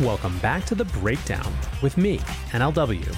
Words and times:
Welcome 0.00 0.38
back 0.38 0.64
to 0.66 0.76
The 0.76 0.84
Breakdown 0.84 1.52
with 1.82 1.96
me, 1.96 2.18
NLW. 2.52 3.16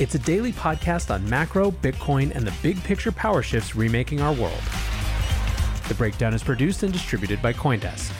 It's 0.00 0.16
a 0.16 0.18
daily 0.18 0.52
podcast 0.52 1.14
on 1.14 1.30
macro, 1.30 1.70
Bitcoin, 1.70 2.34
and 2.34 2.44
the 2.44 2.52
big 2.60 2.82
picture 2.82 3.12
power 3.12 3.40
shifts 3.40 3.76
remaking 3.76 4.20
our 4.20 4.32
world. 4.32 4.60
The 5.86 5.94
Breakdown 5.94 6.34
is 6.34 6.42
produced 6.42 6.82
and 6.82 6.92
distributed 6.92 7.40
by 7.40 7.52
Coindesk. 7.52 8.10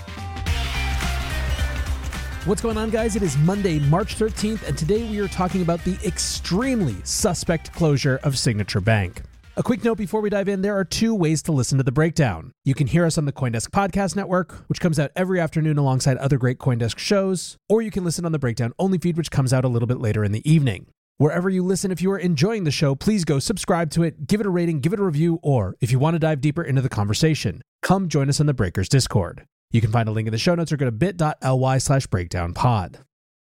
What's 2.46 2.62
going 2.62 2.76
on, 2.76 2.90
guys? 2.90 3.16
It 3.16 3.24
is 3.24 3.36
Monday, 3.38 3.80
March 3.80 4.16
13th, 4.16 4.68
and 4.68 4.78
today 4.78 5.10
we 5.10 5.18
are 5.18 5.26
talking 5.26 5.62
about 5.62 5.82
the 5.82 5.98
extremely 6.06 6.94
suspect 7.02 7.72
closure 7.72 8.20
of 8.22 8.38
Signature 8.38 8.80
Bank. 8.80 9.22
A 9.60 9.62
quick 9.62 9.84
note 9.84 9.98
before 9.98 10.22
we 10.22 10.30
dive 10.30 10.48
in 10.48 10.62
there 10.62 10.78
are 10.78 10.86
two 10.86 11.14
ways 11.14 11.42
to 11.42 11.52
listen 11.52 11.76
to 11.76 11.84
the 11.84 11.92
breakdown. 11.92 12.52
You 12.64 12.74
can 12.74 12.86
hear 12.86 13.04
us 13.04 13.18
on 13.18 13.26
the 13.26 13.32
Coindesk 13.32 13.68
Podcast 13.68 14.16
Network, 14.16 14.64
which 14.70 14.80
comes 14.80 14.98
out 14.98 15.10
every 15.14 15.38
afternoon 15.38 15.76
alongside 15.76 16.16
other 16.16 16.38
great 16.38 16.58
Coindesk 16.58 16.96
shows, 16.96 17.58
or 17.68 17.82
you 17.82 17.90
can 17.90 18.02
listen 18.02 18.24
on 18.24 18.32
the 18.32 18.38
breakdown 18.38 18.72
only 18.78 18.96
feed, 18.96 19.18
which 19.18 19.30
comes 19.30 19.52
out 19.52 19.66
a 19.66 19.68
little 19.68 19.86
bit 19.86 20.00
later 20.00 20.24
in 20.24 20.32
the 20.32 20.50
evening. 20.50 20.86
Wherever 21.18 21.50
you 21.50 21.62
listen, 21.62 21.90
if 21.90 22.00
you 22.00 22.10
are 22.10 22.18
enjoying 22.18 22.64
the 22.64 22.70
show, 22.70 22.94
please 22.94 23.26
go 23.26 23.38
subscribe 23.38 23.90
to 23.90 24.02
it, 24.02 24.26
give 24.26 24.40
it 24.40 24.46
a 24.46 24.50
rating, 24.50 24.80
give 24.80 24.94
it 24.94 24.98
a 24.98 25.04
review, 25.04 25.38
or 25.42 25.76
if 25.78 25.92
you 25.92 25.98
want 25.98 26.14
to 26.14 26.18
dive 26.18 26.40
deeper 26.40 26.62
into 26.62 26.80
the 26.80 26.88
conversation, 26.88 27.60
come 27.82 28.08
join 28.08 28.30
us 28.30 28.40
on 28.40 28.46
the 28.46 28.54
Breakers 28.54 28.88
Discord. 28.88 29.44
You 29.72 29.82
can 29.82 29.92
find 29.92 30.08
a 30.08 30.12
link 30.12 30.26
in 30.26 30.32
the 30.32 30.38
show 30.38 30.54
notes 30.54 30.72
or 30.72 30.78
go 30.78 30.86
to 30.86 30.90
bit.ly 30.90 31.76
slash 31.76 32.06
breakdown 32.06 32.54
pod. 32.54 33.00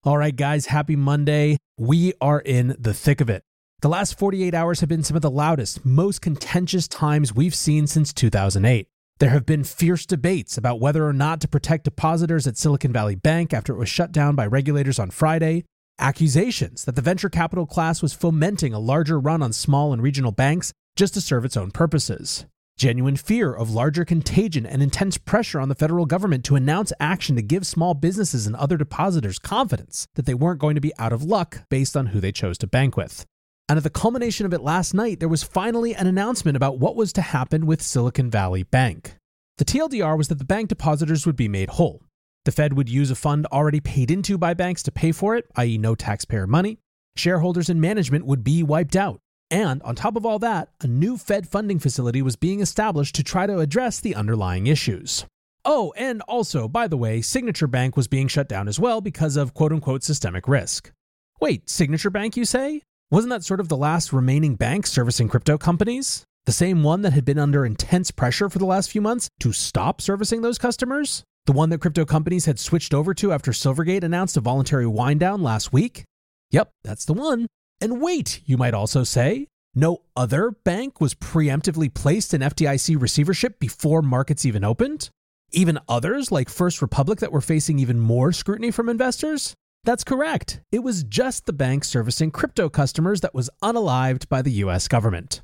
All 0.02 0.18
right, 0.18 0.36
guys, 0.36 0.66
happy 0.66 0.96
Monday. 0.96 1.56
We 1.78 2.12
are 2.20 2.40
in 2.40 2.76
the 2.78 2.92
thick 2.92 3.22
of 3.22 3.30
it. 3.30 3.42
The 3.84 3.90
last 3.90 4.18
48 4.18 4.54
hours 4.54 4.80
have 4.80 4.88
been 4.88 5.02
some 5.02 5.14
of 5.14 5.20
the 5.20 5.30
loudest, 5.30 5.84
most 5.84 6.22
contentious 6.22 6.88
times 6.88 7.34
we've 7.34 7.54
seen 7.54 7.86
since 7.86 8.14
2008. 8.14 8.88
There 9.18 9.28
have 9.28 9.44
been 9.44 9.62
fierce 9.62 10.06
debates 10.06 10.56
about 10.56 10.80
whether 10.80 11.06
or 11.06 11.12
not 11.12 11.42
to 11.42 11.48
protect 11.48 11.84
depositors 11.84 12.46
at 12.46 12.56
Silicon 12.56 12.94
Valley 12.94 13.14
Bank 13.14 13.52
after 13.52 13.74
it 13.74 13.78
was 13.78 13.90
shut 13.90 14.10
down 14.10 14.36
by 14.36 14.46
regulators 14.46 14.98
on 14.98 15.10
Friday, 15.10 15.66
accusations 15.98 16.86
that 16.86 16.96
the 16.96 17.02
venture 17.02 17.28
capital 17.28 17.66
class 17.66 18.00
was 18.00 18.14
fomenting 18.14 18.72
a 18.72 18.78
larger 18.78 19.20
run 19.20 19.42
on 19.42 19.52
small 19.52 19.92
and 19.92 20.00
regional 20.00 20.32
banks 20.32 20.72
just 20.96 21.12
to 21.12 21.20
serve 21.20 21.44
its 21.44 21.54
own 21.54 21.70
purposes, 21.70 22.46
genuine 22.78 23.16
fear 23.16 23.52
of 23.52 23.68
larger 23.68 24.06
contagion 24.06 24.64
and 24.64 24.82
intense 24.82 25.18
pressure 25.18 25.60
on 25.60 25.68
the 25.68 25.74
federal 25.74 26.06
government 26.06 26.42
to 26.42 26.56
announce 26.56 26.94
action 27.00 27.36
to 27.36 27.42
give 27.42 27.66
small 27.66 27.92
businesses 27.92 28.46
and 28.46 28.56
other 28.56 28.78
depositors 28.78 29.38
confidence 29.38 30.08
that 30.14 30.24
they 30.24 30.32
weren't 30.32 30.58
going 30.58 30.74
to 30.74 30.80
be 30.80 30.96
out 30.98 31.12
of 31.12 31.22
luck 31.22 31.64
based 31.68 31.94
on 31.94 32.06
who 32.06 32.20
they 32.20 32.32
chose 32.32 32.56
to 32.56 32.66
bank 32.66 32.96
with. 32.96 33.26
And 33.68 33.78
at 33.78 33.82
the 33.82 33.90
culmination 33.90 34.44
of 34.44 34.52
it 34.52 34.60
last 34.60 34.92
night, 34.92 35.20
there 35.20 35.28
was 35.28 35.42
finally 35.42 35.94
an 35.94 36.06
announcement 36.06 36.56
about 36.56 36.78
what 36.78 36.96
was 36.96 37.12
to 37.14 37.22
happen 37.22 37.64
with 37.64 37.80
Silicon 37.80 38.30
Valley 38.30 38.62
Bank. 38.62 39.16
The 39.56 39.64
TLDR 39.64 40.18
was 40.18 40.28
that 40.28 40.38
the 40.38 40.44
bank 40.44 40.68
depositors 40.68 41.24
would 41.24 41.36
be 41.36 41.48
made 41.48 41.70
whole. 41.70 42.02
The 42.44 42.52
Fed 42.52 42.74
would 42.74 42.90
use 42.90 43.10
a 43.10 43.14
fund 43.14 43.46
already 43.46 43.80
paid 43.80 44.10
into 44.10 44.36
by 44.36 44.52
banks 44.52 44.82
to 44.82 44.92
pay 44.92 45.12
for 45.12 45.34
it, 45.34 45.46
i.e., 45.56 45.78
no 45.78 45.94
taxpayer 45.94 46.46
money. 46.46 46.78
Shareholders 47.16 47.70
and 47.70 47.80
management 47.80 48.26
would 48.26 48.44
be 48.44 48.62
wiped 48.62 48.96
out. 48.96 49.20
And 49.50 49.82
on 49.82 49.94
top 49.94 50.16
of 50.16 50.26
all 50.26 50.38
that, 50.40 50.68
a 50.82 50.86
new 50.86 51.16
Fed 51.16 51.48
funding 51.48 51.78
facility 51.78 52.20
was 52.20 52.36
being 52.36 52.60
established 52.60 53.14
to 53.14 53.22
try 53.22 53.46
to 53.46 53.60
address 53.60 54.00
the 54.00 54.14
underlying 54.14 54.66
issues. 54.66 55.24
Oh, 55.64 55.94
and 55.96 56.20
also, 56.22 56.68
by 56.68 56.88
the 56.88 56.96
way, 56.98 57.22
Signature 57.22 57.66
Bank 57.66 57.96
was 57.96 58.08
being 58.08 58.28
shut 58.28 58.48
down 58.48 58.68
as 58.68 58.78
well 58.78 59.00
because 59.00 59.36
of 59.36 59.54
quote 59.54 59.72
unquote 59.72 60.02
systemic 60.02 60.46
risk. 60.46 60.92
Wait, 61.40 61.70
Signature 61.70 62.10
Bank, 62.10 62.36
you 62.36 62.44
say? 62.44 62.82
Wasn't 63.14 63.30
that 63.30 63.44
sort 63.44 63.60
of 63.60 63.68
the 63.68 63.76
last 63.76 64.12
remaining 64.12 64.56
bank 64.56 64.88
servicing 64.88 65.28
crypto 65.28 65.56
companies? 65.56 66.24
The 66.46 66.50
same 66.50 66.82
one 66.82 67.02
that 67.02 67.12
had 67.12 67.24
been 67.24 67.38
under 67.38 67.64
intense 67.64 68.10
pressure 68.10 68.50
for 68.50 68.58
the 68.58 68.66
last 68.66 68.90
few 68.90 69.00
months 69.00 69.28
to 69.38 69.52
stop 69.52 70.00
servicing 70.00 70.42
those 70.42 70.58
customers? 70.58 71.22
The 71.46 71.52
one 71.52 71.70
that 71.70 71.80
crypto 71.80 72.04
companies 72.04 72.46
had 72.46 72.58
switched 72.58 72.92
over 72.92 73.14
to 73.14 73.32
after 73.32 73.52
Silvergate 73.52 74.02
announced 74.02 74.36
a 74.36 74.40
voluntary 74.40 74.88
wind 74.88 75.20
down 75.20 75.44
last 75.44 75.72
week? 75.72 76.02
Yep, 76.50 76.72
that's 76.82 77.04
the 77.04 77.12
one. 77.12 77.46
And 77.80 78.00
wait, 78.00 78.40
you 78.46 78.56
might 78.56 78.74
also 78.74 79.04
say, 79.04 79.46
no 79.76 80.02
other 80.16 80.50
bank 80.50 81.00
was 81.00 81.14
preemptively 81.14 81.94
placed 81.94 82.34
in 82.34 82.40
FDIC 82.40 83.00
receivership 83.00 83.60
before 83.60 84.02
markets 84.02 84.44
even 84.44 84.64
opened? 84.64 85.08
Even 85.52 85.78
others, 85.88 86.32
like 86.32 86.48
First 86.48 86.82
Republic, 86.82 87.20
that 87.20 87.30
were 87.30 87.40
facing 87.40 87.78
even 87.78 88.00
more 88.00 88.32
scrutiny 88.32 88.72
from 88.72 88.88
investors? 88.88 89.54
That's 89.84 90.04
correct. 90.04 90.60
It 90.72 90.82
was 90.82 91.04
just 91.04 91.44
the 91.44 91.52
bank 91.52 91.84
servicing 91.84 92.30
crypto 92.30 92.70
customers 92.70 93.20
that 93.20 93.34
was 93.34 93.50
unalived 93.62 94.28
by 94.30 94.40
the 94.40 94.52
US 94.52 94.88
government. 94.88 95.42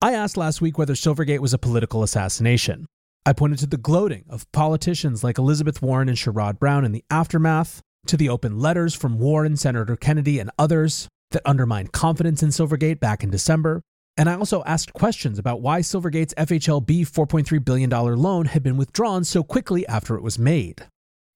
I 0.00 0.14
asked 0.14 0.38
last 0.38 0.62
week 0.62 0.78
whether 0.78 0.94
Silvergate 0.94 1.40
was 1.40 1.52
a 1.52 1.58
political 1.58 2.02
assassination. 2.02 2.86
I 3.26 3.34
pointed 3.34 3.58
to 3.60 3.66
the 3.66 3.76
gloating 3.76 4.24
of 4.30 4.50
politicians 4.50 5.22
like 5.22 5.38
Elizabeth 5.38 5.82
Warren 5.82 6.08
and 6.08 6.16
Sherrod 6.16 6.58
Brown 6.58 6.84
in 6.84 6.92
the 6.92 7.04
aftermath, 7.10 7.82
to 8.06 8.16
the 8.16 8.30
open 8.30 8.58
letters 8.58 8.94
from 8.94 9.18
Warren, 9.18 9.56
Senator 9.56 9.94
Kennedy, 9.94 10.40
and 10.40 10.50
others, 10.58 11.06
that 11.30 11.42
undermined 11.46 11.92
confidence 11.92 12.42
in 12.42 12.48
Silvergate 12.48 12.98
back 12.98 13.22
in 13.22 13.30
December. 13.30 13.82
And 14.16 14.28
I 14.28 14.34
also 14.34 14.64
asked 14.64 14.92
questions 14.92 15.38
about 15.38 15.60
why 15.60 15.80
Silvergate's 15.80 16.34
FHLB 16.34 17.02
$4.3 17.02 17.64
billion 17.64 17.90
loan 17.90 18.46
had 18.46 18.62
been 18.62 18.76
withdrawn 18.76 19.22
so 19.22 19.42
quickly 19.42 19.86
after 19.86 20.16
it 20.16 20.22
was 20.22 20.38
made. 20.38 20.86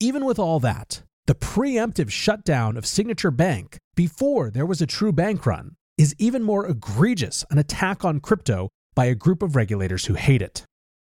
Even 0.00 0.24
with 0.24 0.38
all 0.38 0.58
that, 0.60 1.02
the 1.26 1.34
preemptive 1.34 2.08
shutdown 2.08 2.76
of 2.76 2.86
Signature 2.86 3.32
Bank 3.32 3.78
before 3.96 4.48
there 4.48 4.64
was 4.64 4.80
a 4.80 4.86
true 4.86 5.10
bank 5.10 5.44
run 5.44 5.74
is 5.98 6.14
even 6.18 6.42
more 6.44 6.66
egregious 6.68 7.44
an 7.50 7.58
attack 7.58 8.04
on 8.04 8.20
crypto 8.20 8.68
by 8.94 9.06
a 9.06 9.14
group 9.14 9.42
of 9.42 9.56
regulators 9.56 10.04
who 10.04 10.14
hate 10.14 10.40
it. 10.40 10.64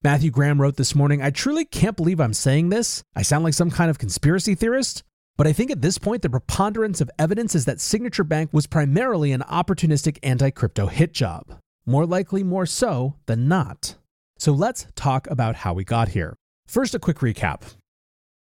Matthew 0.04 0.30
Graham 0.30 0.60
wrote 0.60 0.76
this 0.76 0.94
morning 0.94 1.20
I 1.20 1.30
truly 1.30 1.64
can't 1.64 1.96
believe 1.96 2.20
I'm 2.20 2.32
saying 2.32 2.68
this. 2.68 3.02
I 3.16 3.22
sound 3.22 3.42
like 3.42 3.54
some 3.54 3.72
kind 3.72 3.90
of 3.90 3.98
conspiracy 3.98 4.54
theorist, 4.54 5.02
but 5.36 5.48
I 5.48 5.52
think 5.52 5.72
at 5.72 5.82
this 5.82 5.98
point, 5.98 6.22
the 6.22 6.30
preponderance 6.30 7.00
of 7.00 7.10
evidence 7.18 7.56
is 7.56 7.64
that 7.64 7.80
Signature 7.80 8.22
Bank 8.22 8.50
was 8.52 8.68
primarily 8.68 9.32
an 9.32 9.40
opportunistic 9.40 10.18
anti 10.22 10.50
crypto 10.50 10.86
hit 10.86 11.12
job. 11.12 11.58
More 11.86 12.06
likely, 12.06 12.44
more 12.44 12.66
so 12.66 13.16
than 13.26 13.48
not. 13.48 13.96
So 14.38 14.52
let's 14.52 14.86
talk 14.94 15.28
about 15.28 15.56
how 15.56 15.74
we 15.74 15.82
got 15.82 16.10
here. 16.10 16.36
First, 16.68 16.94
a 16.94 17.00
quick 17.00 17.18
recap. 17.18 17.62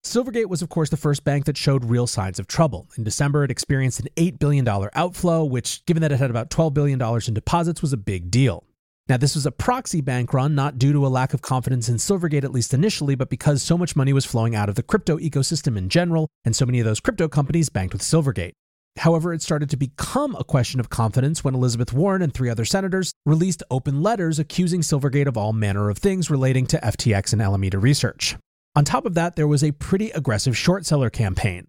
Silvergate 0.04 0.48
was, 0.48 0.62
of 0.62 0.70
course, 0.70 0.90
the 0.90 0.98
first 0.98 1.24
bank 1.24 1.46
that 1.46 1.58
showed 1.58 1.86
real 1.86 2.08
signs 2.08 2.38
of 2.38 2.46
trouble. 2.46 2.90
In 2.98 3.04
December, 3.04 3.46
it 3.46 3.52
experienced 3.52 4.02
an 4.02 4.10
$8 4.18 4.38
billion 4.38 4.68
outflow, 4.68 5.46
which, 5.46 5.84
given 5.86 6.02
that 6.02 6.12
it 6.12 6.20
had 6.20 6.30
about 6.30 6.50
$12 6.50 6.74
billion 6.74 7.02
in 7.02 7.34
deposits, 7.34 7.82
was 7.82 7.94
a 7.94 7.98
big 7.98 8.30
deal. 8.30 8.66
Now, 9.08 9.18
this 9.18 9.36
was 9.36 9.46
a 9.46 9.52
proxy 9.52 10.02
bank 10.02 10.34
run, 10.34 10.56
not 10.56 10.78
due 10.78 10.94
to 10.94 11.06
a 11.06 11.10
lack 11.10 11.34
of 11.34 11.42
confidence 11.42 11.90
in 11.90 11.96
Silvergate, 11.96 12.44
at 12.44 12.52
least 12.52 12.74
initially, 12.74 13.16
but 13.16 13.30
because 13.30 13.64
so 13.64 13.78
much 13.78 13.96
money 13.96 14.14
was 14.14 14.26
flowing 14.26 14.56
out 14.56 14.70
of 14.70 14.76
the 14.76 14.84
crypto 14.84 15.18
ecosystem 15.18 15.78
in 15.78 15.90
general, 15.90 16.28
and 16.46 16.56
so 16.56 16.66
many 16.66 16.80
of 16.80 16.86
those 16.86 17.00
crypto 17.00 17.28
companies 17.28 17.70
banked 17.70 17.94
with 17.94 18.02
Silvergate. 18.02 18.52
However, 18.98 19.34
it 19.34 19.42
started 19.42 19.70
to 19.72 19.78
become 19.78 20.36
a 20.36 20.44
question 20.44 20.80
of 20.80 20.90
confidence 20.90 21.44
when 21.44 21.56
Elizabeth 21.56 21.92
Warren 21.94 22.22
and 22.22 22.34
three 22.34 22.50
other 22.50 22.66
senators 22.66 23.12
released 23.26 23.64
open 23.72 24.04
letters 24.04 24.38
accusing 24.38 24.82
Silvergate 24.82 25.28
of 25.28 25.38
all 25.38 25.54
manner 25.54 25.90
of 25.90 25.98
things 25.98 26.30
relating 26.30 26.66
to 26.68 26.78
FTX 26.78 27.34
and 27.34 27.42
Alameda 27.42 27.80
research. 27.80 28.36
On 28.76 28.84
top 28.84 29.06
of 29.06 29.14
that, 29.14 29.36
there 29.36 29.48
was 29.48 29.64
a 29.64 29.72
pretty 29.72 30.10
aggressive 30.12 30.58
short 30.58 30.84
seller 30.84 31.12
campaign. 31.12 31.68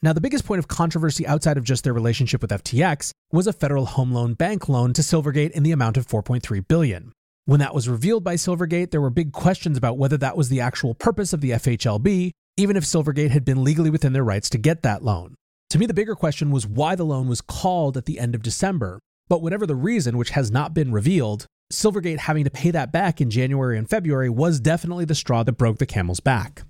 Now, 0.00 0.14
the 0.14 0.20
biggest 0.20 0.46
point 0.46 0.60
of 0.60 0.66
controversy 0.66 1.26
outside 1.26 1.58
of 1.58 1.64
just 1.64 1.84
their 1.84 1.92
relationship 1.92 2.40
with 2.40 2.50
FTX 2.50 3.10
was 3.30 3.46
a 3.46 3.52
federal 3.52 3.84
home 3.84 4.12
loan 4.12 4.32
bank 4.32 4.66
loan 4.66 4.94
to 4.94 5.02
Silvergate 5.02 5.50
in 5.50 5.62
the 5.62 5.72
amount 5.72 5.98
of 5.98 6.06
4.3 6.06 6.66
billion. 6.66 7.12
When 7.44 7.60
that 7.60 7.74
was 7.74 7.88
revealed 7.88 8.24
by 8.24 8.36
Silvergate, 8.36 8.92
there 8.92 9.00
were 9.00 9.10
big 9.10 9.32
questions 9.32 9.76
about 9.76 9.98
whether 9.98 10.16
that 10.16 10.38
was 10.38 10.48
the 10.48 10.60
actual 10.60 10.94
purpose 10.94 11.34
of 11.34 11.42
the 11.42 11.50
FHLB, 11.50 12.30
even 12.56 12.76
if 12.76 12.84
Silvergate 12.84 13.30
had 13.30 13.44
been 13.44 13.62
legally 13.62 13.90
within 13.90 14.14
their 14.14 14.24
rights 14.24 14.48
to 14.50 14.58
get 14.58 14.82
that 14.82 15.04
loan. 15.04 15.34
To 15.70 15.78
me, 15.78 15.84
the 15.84 15.92
bigger 15.92 16.14
question 16.14 16.50
was 16.50 16.66
why 16.66 16.94
the 16.94 17.04
loan 17.04 17.28
was 17.28 17.42
called 17.42 17.98
at 17.98 18.06
the 18.06 18.18
end 18.18 18.34
of 18.34 18.42
December. 18.42 19.00
But 19.28 19.42
whatever 19.42 19.66
the 19.66 19.76
reason, 19.76 20.16
which 20.16 20.30
has 20.30 20.50
not 20.50 20.72
been 20.72 20.92
revealed, 20.92 21.44
Silvergate 21.72 22.18
having 22.18 22.44
to 22.44 22.50
pay 22.50 22.70
that 22.70 22.92
back 22.92 23.20
in 23.20 23.30
January 23.30 23.76
and 23.76 23.88
February 23.88 24.30
was 24.30 24.60
definitely 24.60 25.04
the 25.04 25.14
straw 25.14 25.42
that 25.42 25.52
broke 25.52 25.78
the 25.78 25.86
camel's 25.86 26.20
back. 26.20 26.62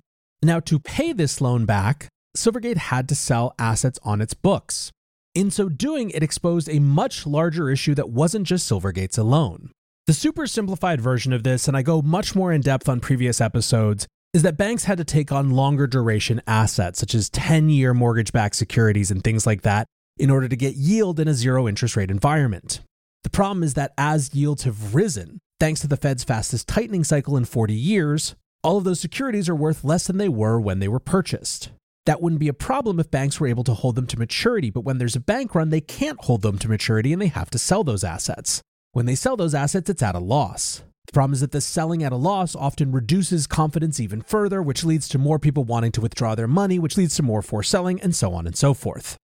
Now, 0.43 0.59
to 0.61 0.79
pay 0.79 1.13
this 1.13 1.41
loan 1.41 1.65
back, 1.65 2.07
Silvergate 2.35 2.77
had 2.77 3.07
to 3.09 3.15
sell 3.15 3.53
assets 3.57 3.99
on 4.03 4.21
its 4.21 4.33
books. 4.33 4.91
In 5.33 5.51
so 5.51 5.69
doing, 5.69 6.09
it 6.09 6.23
exposed 6.23 6.69
a 6.69 6.79
much 6.79 7.25
larger 7.25 7.69
issue 7.69 7.95
that 7.95 8.09
wasn't 8.09 8.47
just 8.47 8.69
Silvergate's 8.69 9.17
alone. 9.17 9.71
The 10.07 10.13
super 10.13 10.47
simplified 10.47 11.01
version 11.01 11.33
of 11.33 11.43
this, 11.43 11.67
and 11.67 11.77
I 11.77 11.81
go 11.81 12.01
much 12.01 12.35
more 12.35 12.51
in 12.51 12.61
depth 12.61 12.89
on 12.89 12.99
previous 12.99 13.39
episodes, 13.39 14.07
is 14.33 14.41
that 14.43 14.57
banks 14.57 14.83
had 14.83 14.97
to 14.97 15.03
take 15.03 15.31
on 15.31 15.51
longer 15.51 15.87
duration 15.87 16.41
assets, 16.45 16.99
such 16.99 17.15
as 17.15 17.29
10 17.29 17.69
year 17.69 17.93
mortgage 17.93 18.31
backed 18.31 18.55
securities 18.55 19.11
and 19.11 19.23
things 19.23 19.45
like 19.47 19.61
that, 19.61 19.87
in 20.17 20.29
order 20.29 20.47
to 20.47 20.55
get 20.55 20.75
yield 20.75 21.19
in 21.19 21.27
a 21.27 21.33
zero 21.33 21.67
interest 21.67 21.95
rate 21.95 22.11
environment. 22.11 22.81
The 23.23 23.29
problem 23.29 23.63
is 23.63 23.73
that 23.73 23.93
as 23.97 24.33
yields 24.33 24.63
have 24.63 24.95
risen, 24.95 25.39
thanks 25.59 25.81
to 25.81 25.87
the 25.87 25.97
Fed's 25.97 26.23
fastest 26.23 26.67
tightening 26.67 27.03
cycle 27.03 27.35
in 27.35 27.45
40 27.45 27.73
years, 27.73 28.35
all 28.63 28.77
of 28.77 28.83
those 28.83 28.99
securities 28.99 29.49
are 29.49 29.55
worth 29.55 29.83
less 29.83 30.07
than 30.07 30.17
they 30.17 30.29
were 30.29 30.59
when 30.59 30.79
they 30.79 30.87
were 30.87 30.99
purchased. 30.99 31.69
That 32.05 32.21
wouldn't 32.21 32.39
be 32.39 32.47
a 32.47 32.53
problem 32.53 32.99
if 32.99 33.11
banks 33.11 33.39
were 33.39 33.47
able 33.47 33.63
to 33.65 33.73
hold 33.73 33.95
them 33.95 34.07
to 34.07 34.19
maturity, 34.19 34.69
but 34.69 34.81
when 34.81 34.97
there's 34.97 35.15
a 35.15 35.21
bank 35.21 35.53
run, 35.53 35.69
they 35.69 35.81
can't 35.81 36.23
hold 36.23 36.41
them 36.41 36.57
to 36.59 36.69
maturity 36.69 37.13
and 37.13 37.21
they 37.21 37.27
have 37.27 37.49
to 37.51 37.59
sell 37.59 37.83
those 37.83 38.03
assets. 38.03 38.61
When 38.93 39.05
they 39.05 39.15
sell 39.15 39.37
those 39.37 39.53
assets, 39.53 39.89
it's 39.89 40.01
at 40.01 40.15
a 40.15 40.19
loss. 40.19 40.81
The 41.07 41.13
problem 41.13 41.33
is 41.33 41.41
that 41.41 41.51
the 41.51 41.61
selling 41.61 42.03
at 42.03 42.11
a 42.11 42.17
loss 42.17 42.55
often 42.55 42.91
reduces 42.91 43.47
confidence 43.47 43.99
even 43.99 44.21
further, 44.21 44.61
which 44.61 44.83
leads 44.83 45.07
to 45.09 45.17
more 45.17 45.39
people 45.39 45.63
wanting 45.63 45.91
to 45.93 46.01
withdraw 46.01 46.35
their 46.35 46.47
money, 46.47 46.79
which 46.79 46.97
leads 46.97 47.15
to 47.15 47.23
more 47.23 47.41
forced 47.41 47.71
selling, 47.71 47.99
and 48.01 48.15
so 48.15 48.33
on 48.33 48.47
and 48.47 48.55
so 48.55 48.73
forth. 48.73 49.17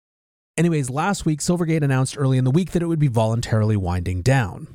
Anyways, 0.58 0.90
last 0.90 1.26
week, 1.26 1.42
Silvergate 1.42 1.82
announced 1.82 2.18
early 2.18 2.38
in 2.38 2.46
the 2.46 2.52
week 2.52 2.72
that 2.72 2.82
it 2.82 2.86
would 2.86 3.00
be 3.00 3.10
voluntarily 3.10 3.76
winding 3.76 4.22
down. 4.22 4.68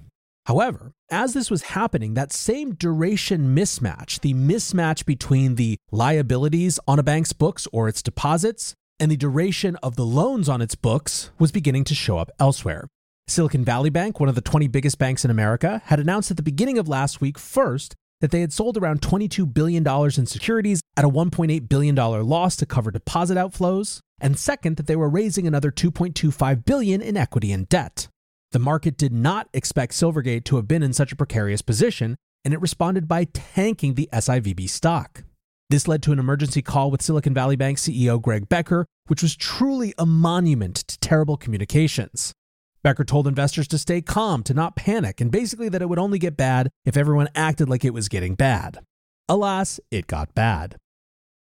However, 0.45 0.93
as 1.11 1.33
this 1.33 1.51
was 1.51 1.63
happening, 1.63 2.13
that 2.15 2.33
same 2.33 2.75
duration 2.75 3.55
mismatch, 3.55 4.21
the 4.21 4.35
mismatch 4.35 5.07
between 5.07 5.55
the 5.55 5.79
liabilities 5.91 6.79
on 6.87 6.99
a 6.99 7.03
bank's 7.03 7.33
books 7.33 7.67
or 7.73 7.89
its 7.89 8.03
deposits 8.03 8.75
and 8.99 9.11
the 9.11 9.17
duration 9.17 9.77
of 9.77 9.97
the 9.97 10.05
loans 10.05 10.51
on 10.51 10.61
its 10.61 10.75
books, 10.75 11.31
was 11.39 11.51
beginning 11.51 11.85
to 11.85 11.95
show 11.95 12.19
up 12.19 12.31
elsewhere. 12.39 12.87
Silicon 13.27 13.65
Valley 13.65 13.89
Bank, 13.89 14.21
one 14.21 14.29
of 14.29 14.35
the 14.35 14.43
20 14.43 14.69
biggest 14.69 14.99
banks 14.99 15.25
in 15.25 15.31
America, 15.31 15.81
had 15.87 15.99
announced 15.99 16.31
at 16.31 16.37
the 16.37 16.43
beginning 16.43 16.77
of 16.77 16.89
last 16.89 17.23
week 17.23 17.39
first 17.39 17.95
that 18.21 18.31
they 18.31 18.41
had 18.41 18.53
sold 18.53 18.77
around 18.77 19.01
$22 19.01 19.53
billion 19.53 19.87
in 19.87 20.27
securities 20.27 20.81
at 20.97 21.05
a 21.05 21.09
$1.8 21.09 21.69
billion 21.69 21.95
loss 21.95 22.57
to 22.57 22.67
cover 22.67 22.91
deposit 22.91 23.37
outflows, 23.37 24.01
and 24.21 24.39
second 24.39 24.77
that 24.77 24.87
they 24.87 24.97
were 24.97 25.09
raising 25.09 25.47
another 25.47 25.71
2.25 25.71 26.65
billion 26.65 27.01
in 27.01 27.17
equity 27.17 27.53
and 27.53 27.69
debt. 27.69 28.09
The 28.53 28.59
market 28.59 28.97
did 28.97 29.13
not 29.13 29.49
expect 29.55 29.93
Silvergate 29.93 30.45
to 30.45 30.57
have 30.57 30.67
been 30.69 30.83
in 30.83 30.93
such 30.93 31.13
a 31.13 31.17
precarious 31.17 31.63
position, 31.63 32.17
and 32.45 32.53
it 32.53 32.61
responded 32.61 33.07
by 33.07 33.25
tanking 33.25 33.95
the 33.95 34.09
SIVB 34.13 34.69
stock. 34.69 35.25
This 35.71 35.87
led 35.87 36.03
to 36.03 36.13
an 36.13 36.19
emergency 36.19 36.63
call 36.63 36.91
with 36.91 37.01
Silicon 37.01 37.33
Valley 37.33 37.55
Bank 37.55 37.79
CEO 37.79 38.21
Greg 38.21 38.49
Becker, 38.49 38.87
which 39.07 39.23
was 39.23 39.37
truly 39.37 39.95
a 39.99 40.05
monument 40.05 40.77
to 40.89 40.99
terrible 40.99 41.37
communications. 41.37 42.33
Becker 42.83 43.05
told 43.05 43.27
investors 43.27 43.69
to 43.69 43.79
stay 43.79 44.01
calm, 44.01 44.43
to 44.45 44.55
not 44.55 44.77
panic, 44.77 45.21
and 45.21 45.31
basically 45.31 45.69
that 45.69 45.83
it 45.83 45.89
would 45.89 45.99
only 45.99 46.19
get 46.19 46.37
bad 46.37 46.71
if 46.85 46.97
everyone 46.97 47.29
acted 47.35 47.69
like 47.69 47.85
it 47.85 47.93
was 47.93 48.09
getting 48.09 48.35
bad. 48.35 48.81
Alas, 49.29 49.79
it 49.91 50.07
got 50.07 50.35
bad. 50.35 50.77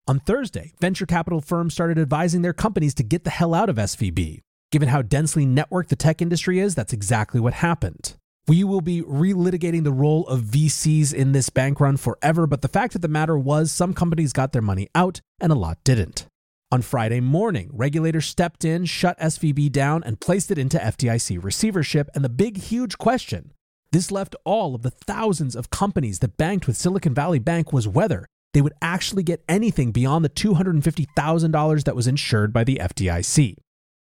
On 0.07 0.19
Thursday, 0.19 0.71
venture 0.79 1.05
capital 1.05 1.41
firms 1.41 1.73
started 1.73 1.99
advising 1.99 2.41
their 2.41 2.53
companies 2.53 2.93
to 2.95 3.03
get 3.03 3.23
the 3.23 3.29
hell 3.29 3.53
out 3.53 3.69
of 3.69 3.75
SVB. 3.75 4.39
Given 4.71 4.89
how 4.89 5.01
densely 5.01 5.45
networked 5.45 5.89
the 5.89 5.95
tech 5.95 6.21
industry 6.21 6.59
is, 6.59 6.75
that's 6.75 6.93
exactly 6.93 7.39
what 7.39 7.53
happened. 7.53 8.15
We 8.47 8.63
will 8.63 8.81
be 8.81 9.01
relitigating 9.01 9.83
the 9.83 9.91
role 9.91 10.25
of 10.27 10.41
VCs 10.41 11.13
in 11.13 11.33
this 11.33 11.49
bank 11.49 11.79
run 11.79 11.97
forever, 11.97 12.47
but 12.47 12.61
the 12.61 12.69
fact 12.69 12.95
of 12.95 13.01
the 13.01 13.09
matter 13.09 13.37
was 13.37 13.71
some 13.71 13.93
companies 13.93 14.33
got 14.33 14.53
their 14.53 14.61
money 14.61 14.87
out 14.95 15.21
and 15.39 15.51
a 15.51 15.55
lot 15.55 15.77
didn't. 15.83 16.25
On 16.69 16.81
Friday 16.81 17.21
morning, 17.21 17.69
regulators 17.71 18.25
stepped 18.25 18.65
in, 18.65 18.83
shut 18.83 19.17
SVB 19.19 19.71
down, 19.71 20.03
and 20.03 20.19
placed 20.19 20.51
it 20.51 20.57
into 20.57 20.77
FDIC 20.77 21.41
receivership. 21.41 22.09
And 22.13 22.25
the 22.25 22.29
big, 22.29 22.57
huge 22.57 22.97
question 22.97 23.53
this 23.93 24.11
left 24.11 24.35
all 24.43 24.75
of 24.75 24.81
the 24.81 24.91
thousands 24.91 25.55
of 25.55 25.69
companies 25.69 26.19
that 26.19 26.35
banked 26.35 26.67
with 26.67 26.75
Silicon 26.75 27.13
Valley 27.13 27.39
Bank 27.39 27.71
was 27.71 27.87
whether 27.87 28.25
they 28.53 28.61
would 28.61 28.73
actually 28.81 29.23
get 29.23 29.43
anything 29.47 29.91
beyond 29.91 30.25
the 30.25 30.29
$250,000 30.29 31.83
that 31.85 31.95
was 31.95 32.05
insured 32.05 32.51
by 32.51 32.65
the 32.65 32.79
FDIC. 32.81 33.55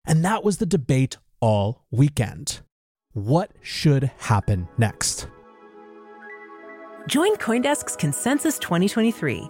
And 0.08 0.24
that 0.24 0.44
was 0.46 0.58
the 0.58 0.66
debate 0.66 1.18
all 1.42 1.84
weekend. 1.92 2.62
What 3.12 3.52
should 3.62 4.12
happen 4.18 4.70
next? 4.78 5.28
Join 7.08 7.36
Coindesk's 7.36 7.96
Consensus 7.96 8.58
2023, 8.60 9.50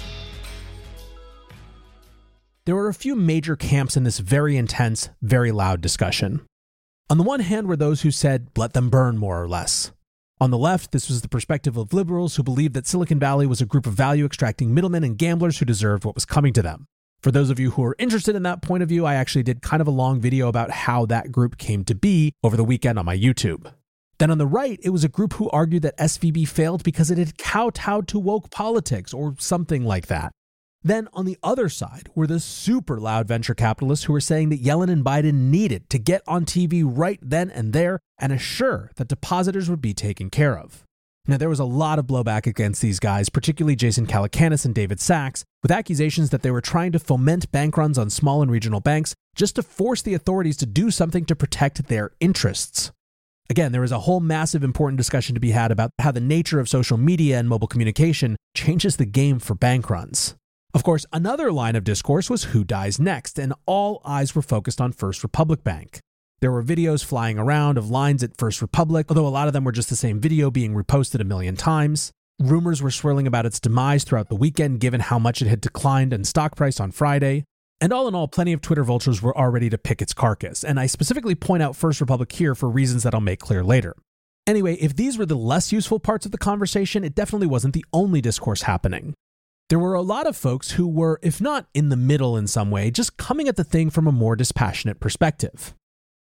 There 2.71 2.77
were 2.77 2.87
a 2.87 2.93
few 2.93 3.17
major 3.17 3.57
camps 3.57 3.97
in 3.97 4.05
this 4.05 4.19
very 4.19 4.55
intense, 4.55 5.09
very 5.21 5.51
loud 5.51 5.81
discussion. 5.81 6.39
On 7.09 7.17
the 7.17 7.23
one 7.25 7.41
hand 7.41 7.67
were 7.67 7.75
those 7.75 8.03
who 8.03 8.11
said, 8.11 8.47
let 8.55 8.71
them 8.71 8.89
burn 8.89 9.17
more 9.17 9.43
or 9.43 9.49
less. 9.49 9.91
On 10.39 10.51
the 10.51 10.57
left, 10.57 10.93
this 10.93 11.09
was 11.09 11.21
the 11.21 11.27
perspective 11.27 11.75
of 11.75 11.93
liberals 11.93 12.37
who 12.37 12.43
believed 12.43 12.73
that 12.75 12.87
Silicon 12.87 13.19
Valley 13.19 13.45
was 13.45 13.59
a 13.59 13.65
group 13.65 13.85
of 13.85 13.93
value 13.93 14.25
extracting 14.25 14.73
middlemen 14.73 15.03
and 15.03 15.17
gamblers 15.17 15.57
who 15.57 15.65
deserved 15.65 16.05
what 16.05 16.15
was 16.15 16.23
coming 16.23 16.53
to 16.53 16.61
them. 16.61 16.85
For 17.21 17.29
those 17.29 17.49
of 17.49 17.59
you 17.59 17.71
who 17.71 17.83
are 17.83 17.97
interested 17.99 18.37
in 18.37 18.43
that 18.43 18.61
point 18.61 18.83
of 18.83 18.87
view, 18.87 19.05
I 19.05 19.15
actually 19.15 19.43
did 19.43 19.61
kind 19.61 19.81
of 19.81 19.87
a 19.87 19.91
long 19.91 20.21
video 20.21 20.47
about 20.47 20.71
how 20.71 21.05
that 21.07 21.29
group 21.29 21.57
came 21.57 21.83
to 21.83 21.93
be 21.93 22.31
over 22.41 22.55
the 22.55 22.63
weekend 22.63 22.97
on 22.97 23.03
my 23.03 23.17
YouTube. 23.17 23.69
Then 24.17 24.31
on 24.31 24.37
the 24.37 24.47
right, 24.47 24.79
it 24.81 24.91
was 24.91 25.03
a 25.03 25.09
group 25.09 25.33
who 25.33 25.49
argued 25.49 25.81
that 25.81 25.97
SVB 25.97 26.47
failed 26.47 26.85
because 26.85 27.11
it 27.11 27.17
had 27.17 27.37
kowtowed 27.37 28.07
to 28.07 28.17
woke 28.17 28.49
politics 28.49 29.13
or 29.13 29.35
something 29.39 29.83
like 29.83 30.07
that. 30.07 30.31
Then 30.83 31.07
on 31.13 31.25
the 31.25 31.37
other 31.43 31.69
side 31.69 32.09
were 32.15 32.27
the 32.27 32.39
super 32.39 32.99
loud 32.99 33.27
venture 33.27 33.53
capitalists 33.53 34.05
who 34.05 34.13
were 34.13 34.21
saying 34.21 34.49
that 34.49 34.63
Yellen 34.63 34.91
and 34.91 35.05
Biden 35.05 35.49
needed 35.51 35.89
to 35.91 35.99
get 35.99 36.23
on 36.27 36.45
TV 36.45 36.83
right 36.85 37.19
then 37.21 37.51
and 37.51 37.71
there 37.71 37.99
and 38.17 38.33
assure 38.33 38.91
that 38.95 39.07
depositors 39.07 39.69
would 39.69 39.81
be 39.81 39.93
taken 39.93 40.29
care 40.29 40.57
of. 40.57 40.83
Now, 41.27 41.37
there 41.37 41.49
was 41.49 41.59
a 41.59 41.65
lot 41.65 41.99
of 41.99 42.07
blowback 42.07 42.47
against 42.47 42.81
these 42.81 42.99
guys, 42.99 43.29
particularly 43.29 43.75
Jason 43.75 44.07
Calacanis 44.07 44.65
and 44.65 44.73
David 44.73 44.99
Sacks, 44.99 45.43
with 45.61 45.71
accusations 45.71 46.31
that 46.31 46.41
they 46.41 46.49
were 46.49 46.61
trying 46.61 46.91
to 46.93 46.99
foment 46.99 47.51
bank 47.51 47.77
runs 47.77 47.99
on 47.99 48.09
small 48.09 48.41
and 48.41 48.49
regional 48.49 48.79
banks 48.79 49.13
just 49.35 49.55
to 49.55 49.63
force 49.63 50.01
the 50.01 50.15
authorities 50.15 50.57
to 50.57 50.65
do 50.65 50.89
something 50.89 51.23
to 51.25 51.35
protect 51.35 51.87
their 51.87 52.11
interests. 52.19 52.91
Again, 53.51 53.71
there 53.71 53.83
is 53.83 53.91
a 53.91 53.99
whole 53.99 54.19
massive 54.19 54.63
important 54.63 54.97
discussion 54.97 55.35
to 55.35 55.39
be 55.39 55.51
had 55.51 55.71
about 55.71 55.91
how 55.99 56.11
the 56.11 56.19
nature 56.19 56.59
of 56.59 56.67
social 56.67 56.97
media 56.97 57.37
and 57.37 57.47
mobile 57.47 57.67
communication 57.67 58.35
changes 58.55 58.95
the 58.95 59.05
game 59.05 59.37
for 59.37 59.53
bank 59.53 59.89
runs. 59.89 60.35
Of 60.73 60.83
course, 60.83 61.05
another 61.11 61.51
line 61.51 61.75
of 61.75 61.83
discourse 61.83 62.29
was 62.29 62.45
who 62.45 62.63
dies 62.63 62.97
next, 62.97 63.37
and 63.37 63.53
all 63.65 64.01
eyes 64.05 64.33
were 64.33 64.41
focused 64.41 64.79
on 64.79 64.93
First 64.93 65.21
Republic 65.21 65.65
Bank. 65.65 65.99
There 66.39 66.51
were 66.51 66.63
videos 66.63 67.03
flying 67.03 67.37
around 67.37 67.77
of 67.77 67.89
lines 67.89 68.23
at 68.23 68.37
First 68.37 68.61
Republic, 68.61 69.07
although 69.09 69.27
a 69.27 69.29
lot 69.29 69.47
of 69.47 69.53
them 69.53 69.65
were 69.65 69.73
just 69.73 69.89
the 69.89 69.97
same 69.97 70.21
video 70.21 70.49
being 70.49 70.73
reposted 70.73 71.19
a 71.19 71.25
million 71.25 71.57
times. 71.57 72.11
Rumors 72.39 72.81
were 72.81 72.89
swirling 72.89 73.27
about 73.27 73.45
its 73.45 73.59
demise 73.59 74.05
throughout 74.05 74.29
the 74.29 74.35
weekend, 74.35 74.79
given 74.79 75.01
how 75.01 75.19
much 75.19 75.41
it 75.41 75.47
had 75.47 75.59
declined 75.59 76.13
in 76.13 76.23
stock 76.23 76.55
price 76.55 76.79
on 76.79 76.91
Friday. 76.91 77.43
And 77.81 77.91
all 77.91 78.07
in 78.07 78.15
all, 78.15 78.29
plenty 78.29 78.53
of 78.53 78.61
Twitter 78.61 78.85
vultures 78.85 79.21
were 79.21 79.37
already 79.37 79.69
to 79.69 79.77
pick 79.77 80.01
its 80.01 80.13
carcass, 80.13 80.63
and 80.63 80.79
I 80.79 80.85
specifically 80.85 81.35
point 81.35 81.63
out 81.63 81.75
First 81.75 81.99
Republic 81.99 82.31
here 82.31 82.55
for 82.55 82.69
reasons 82.69 83.03
that 83.03 83.13
I'll 83.13 83.19
make 83.19 83.39
clear 83.39 83.63
later. 83.63 83.93
Anyway, 84.47 84.75
if 84.75 84.95
these 84.95 85.17
were 85.17 85.25
the 85.25 85.35
less 85.35 85.71
useful 85.71 85.99
parts 85.99 86.25
of 86.25 86.31
the 86.31 86.37
conversation, 86.37 87.03
it 87.03 87.13
definitely 87.13 87.47
wasn't 87.47 87.73
the 87.73 87.85
only 87.91 88.21
discourse 88.21 88.63
happening 88.63 89.15
there 89.71 89.79
were 89.79 89.93
a 89.93 90.01
lot 90.01 90.27
of 90.27 90.35
folks 90.35 90.71
who 90.71 90.85
were, 90.85 91.17
if 91.23 91.39
not 91.39 91.65
in 91.73 91.87
the 91.87 91.95
middle 91.95 92.35
in 92.35 92.45
some 92.45 92.69
way, 92.69 92.91
just 92.91 93.15
coming 93.15 93.47
at 93.47 93.55
the 93.55 93.63
thing 93.63 93.89
from 93.89 94.05
a 94.05 94.11
more 94.11 94.35
dispassionate 94.35 94.99
perspective. 94.99 95.73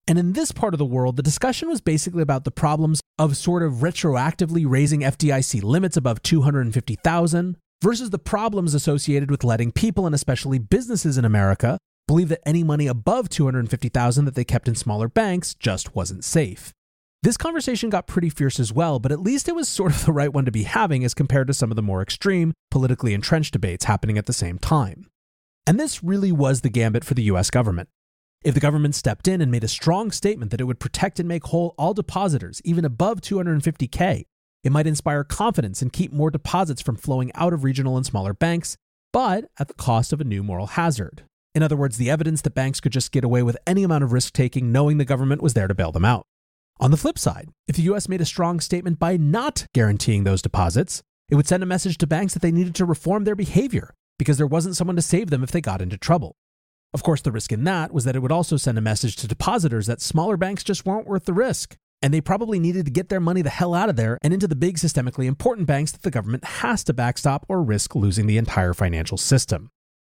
And 0.07 0.19
in 0.19 0.33
this 0.33 0.51
part 0.51 0.75
of 0.75 0.77
the 0.77 0.85
world, 0.85 1.15
the 1.15 1.23
discussion 1.23 1.67
was 1.67 1.81
basically 1.81 2.21
about 2.21 2.43
the 2.43 2.51
problems 2.51 3.01
of 3.17 3.35
sort 3.35 3.63
of 3.63 3.81
retroactively 3.81 4.65
raising 4.67 4.99
FDIC 5.01 5.63
limits 5.63 5.97
above 5.97 6.21
250,000 6.21 7.57
versus 7.81 8.11
the 8.11 8.19
problems 8.19 8.75
associated 8.75 9.31
with 9.31 9.43
letting 9.43 9.71
people 9.71 10.05
and 10.05 10.13
especially 10.13 10.59
businesses 10.59 11.17
in 11.17 11.25
America 11.25 11.79
believe 12.07 12.29
that 12.29 12.47
any 12.47 12.63
money 12.63 12.85
above 12.85 13.29
250,000 13.29 14.25
that 14.25 14.35
they 14.35 14.43
kept 14.43 14.67
in 14.67 14.75
smaller 14.75 15.09
banks 15.09 15.55
just 15.55 15.95
wasn't 15.95 16.23
safe. 16.23 16.71
This 17.21 17.35
conversation 17.35 17.89
got 17.89 18.07
pretty 18.07 18.29
fierce 18.29 18.61
as 18.61 18.71
well, 18.71 18.97
but 18.97 19.11
at 19.11 19.19
least 19.19 19.49
it 19.49 19.55
was 19.55 19.67
sort 19.67 19.91
of 19.91 20.05
the 20.05 20.13
right 20.13 20.33
one 20.33 20.45
to 20.45 20.51
be 20.51 20.63
having 20.63 21.03
as 21.03 21.13
compared 21.13 21.47
to 21.47 21.53
some 21.53 21.69
of 21.69 21.75
the 21.75 21.81
more 21.81 22.01
extreme, 22.01 22.53
politically 22.71 23.13
entrenched 23.13 23.51
debates 23.51 23.85
happening 23.85 24.17
at 24.17 24.25
the 24.25 24.31
same 24.31 24.57
time. 24.57 25.09
And 25.67 25.77
this 25.77 26.01
really 26.01 26.31
was 26.31 26.61
the 26.61 26.69
gambit 26.69 27.03
for 27.03 27.15
the 27.15 27.23
US 27.23 27.49
government. 27.49 27.89
If 28.41 28.53
the 28.53 28.61
government 28.61 28.95
stepped 28.95 29.27
in 29.27 29.41
and 29.41 29.51
made 29.51 29.65
a 29.65 29.67
strong 29.67 30.11
statement 30.11 30.49
that 30.51 30.61
it 30.61 30.63
would 30.63 30.79
protect 30.79 31.19
and 31.19 31.27
make 31.27 31.43
whole 31.47 31.75
all 31.77 31.93
depositors, 31.93 32.61
even 32.63 32.85
above 32.85 33.19
250K, 33.19 34.23
it 34.63 34.71
might 34.71 34.87
inspire 34.87 35.25
confidence 35.25 35.81
and 35.81 35.91
keep 35.91 36.13
more 36.13 36.31
deposits 36.31 36.81
from 36.81 36.95
flowing 36.95 37.33
out 37.35 37.51
of 37.51 37.65
regional 37.65 37.97
and 37.97 38.05
smaller 38.05 38.33
banks, 38.33 38.77
but 39.11 39.43
at 39.59 39.67
the 39.67 39.73
cost 39.73 40.13
of 40.13 40.21
a 40.21 40.23
new 40.23 40.41
moral 40.41 40.67
hazard. 40.67 41.23
In 41.53 41.63
other 41.63 41.75
words, 41.75 41.97
the 41.97 42.09
evidence 42.09 42.41
that 42.43 42.55
banks 42.55 42.79
could 42.79 42.93
just 42.93 43.11
get 43.11 43.25
away 43.25 43.43
with 43.43 43.57
any 43.67 43.83
amount 43.83 44.05
of 44.05 44.13
risk 44.13 44.31
taking 44.31 44.71
knowing 44.71 44.99
the 44.99 45.03
government 45.03 45.41
was 45.41 45.53
there 45.53 45.67
to 45.67 45.75
bail 45.75 45.91
them 45.91 46.05
out. 46.05 46.25
On 46.81 46.91
the 46.91 46.97
flip 46.97 47.19
side, 47.19 47.49
if 47.67 47.75
the 47.75 47.81
US 47.83 48.07
made 48.07 48.21
a 48.21 48.25
strong 48.25 48.61
statement 48.61 48.99
by 48.99 49.17
not 49.17 49.65
guaranteeing 49.73 50.23
those 50.23 50.41
deposits, 50.41 51.03
it 51.29 51.35
would 51.35 51.47
send 51.47 51.61
a 51.61 51.65
message 51.65 51.97
to 51.97 52.07
banks 52.07 52.33
that 52.33 52.41
they 52.41 52.53
needed 52.53 52.73
to 52.75 52.85
reform 52.85 53.25
their 53.25 53.35
behavior 53.35 53.93
because 54.17 54.37
there 54.37 54.47
wasn't 54.47 54.77
someone 54.77 54.95
to 54.95 55.01
save 55.01 55.29
them 55.29 55.43
if 55.43 55.51
they 55.51 55.59
got 55.59 55.81
into 55.81 55.97
trouble. 55.97 56.37
Of 56.93 57.03
course, 57.03 57.21
the 57.21 57.33
risk 57.33 57.51
in 57.51 57.65
that 57.65 57.93
was 57.93 58.05
that 58.05 58.15
it 58.15 58.21
would 58.21 58.31
also 58.31 58.55
send 58.55 58.77
a 58.77 58.81
message 58.81 59.17
to 59.17 59.27
depositors 59.27 59.87
that 59.87 60.01
smaller 60.01 60.37
banks 60.37 60.63
just 60.63 60.85
weren't 60.85 61.05
worth 61.05 61.25
the 61.25 61.33
risk, 61.33 61.75
and 62.01 62.13
they 62.13 62.21
probably 62.21 62.59
needed 62.59 62.85
to 62.85 62.91
get 62.91 63.09
their 63.09 63.19
money 63.19 63.41
the 63.41 63.49
hell 63.49 63.73
out 63.73 63.89
of 63.89 63.97
there 63.97 64.17
and 64.21 64.33
into 64.33 64.47
the 64.47 64.55
big 64.55 64.77
systemically 64.77 65.25
important 65.25 65.67
banks 65.67 65.91
that 65.91 66.03
the 66.03 66.11
government 66.11 66.45
has 66.45 66.83
to 66.85 66.93
backstop 66.93 67.45
or 67.49 67.61
risk 67.61 67.93
losing 67.93 68.25
the 68.25 68.37
entire 68.37 68.73
financial 68.73 69.17
system. 69.17 69.69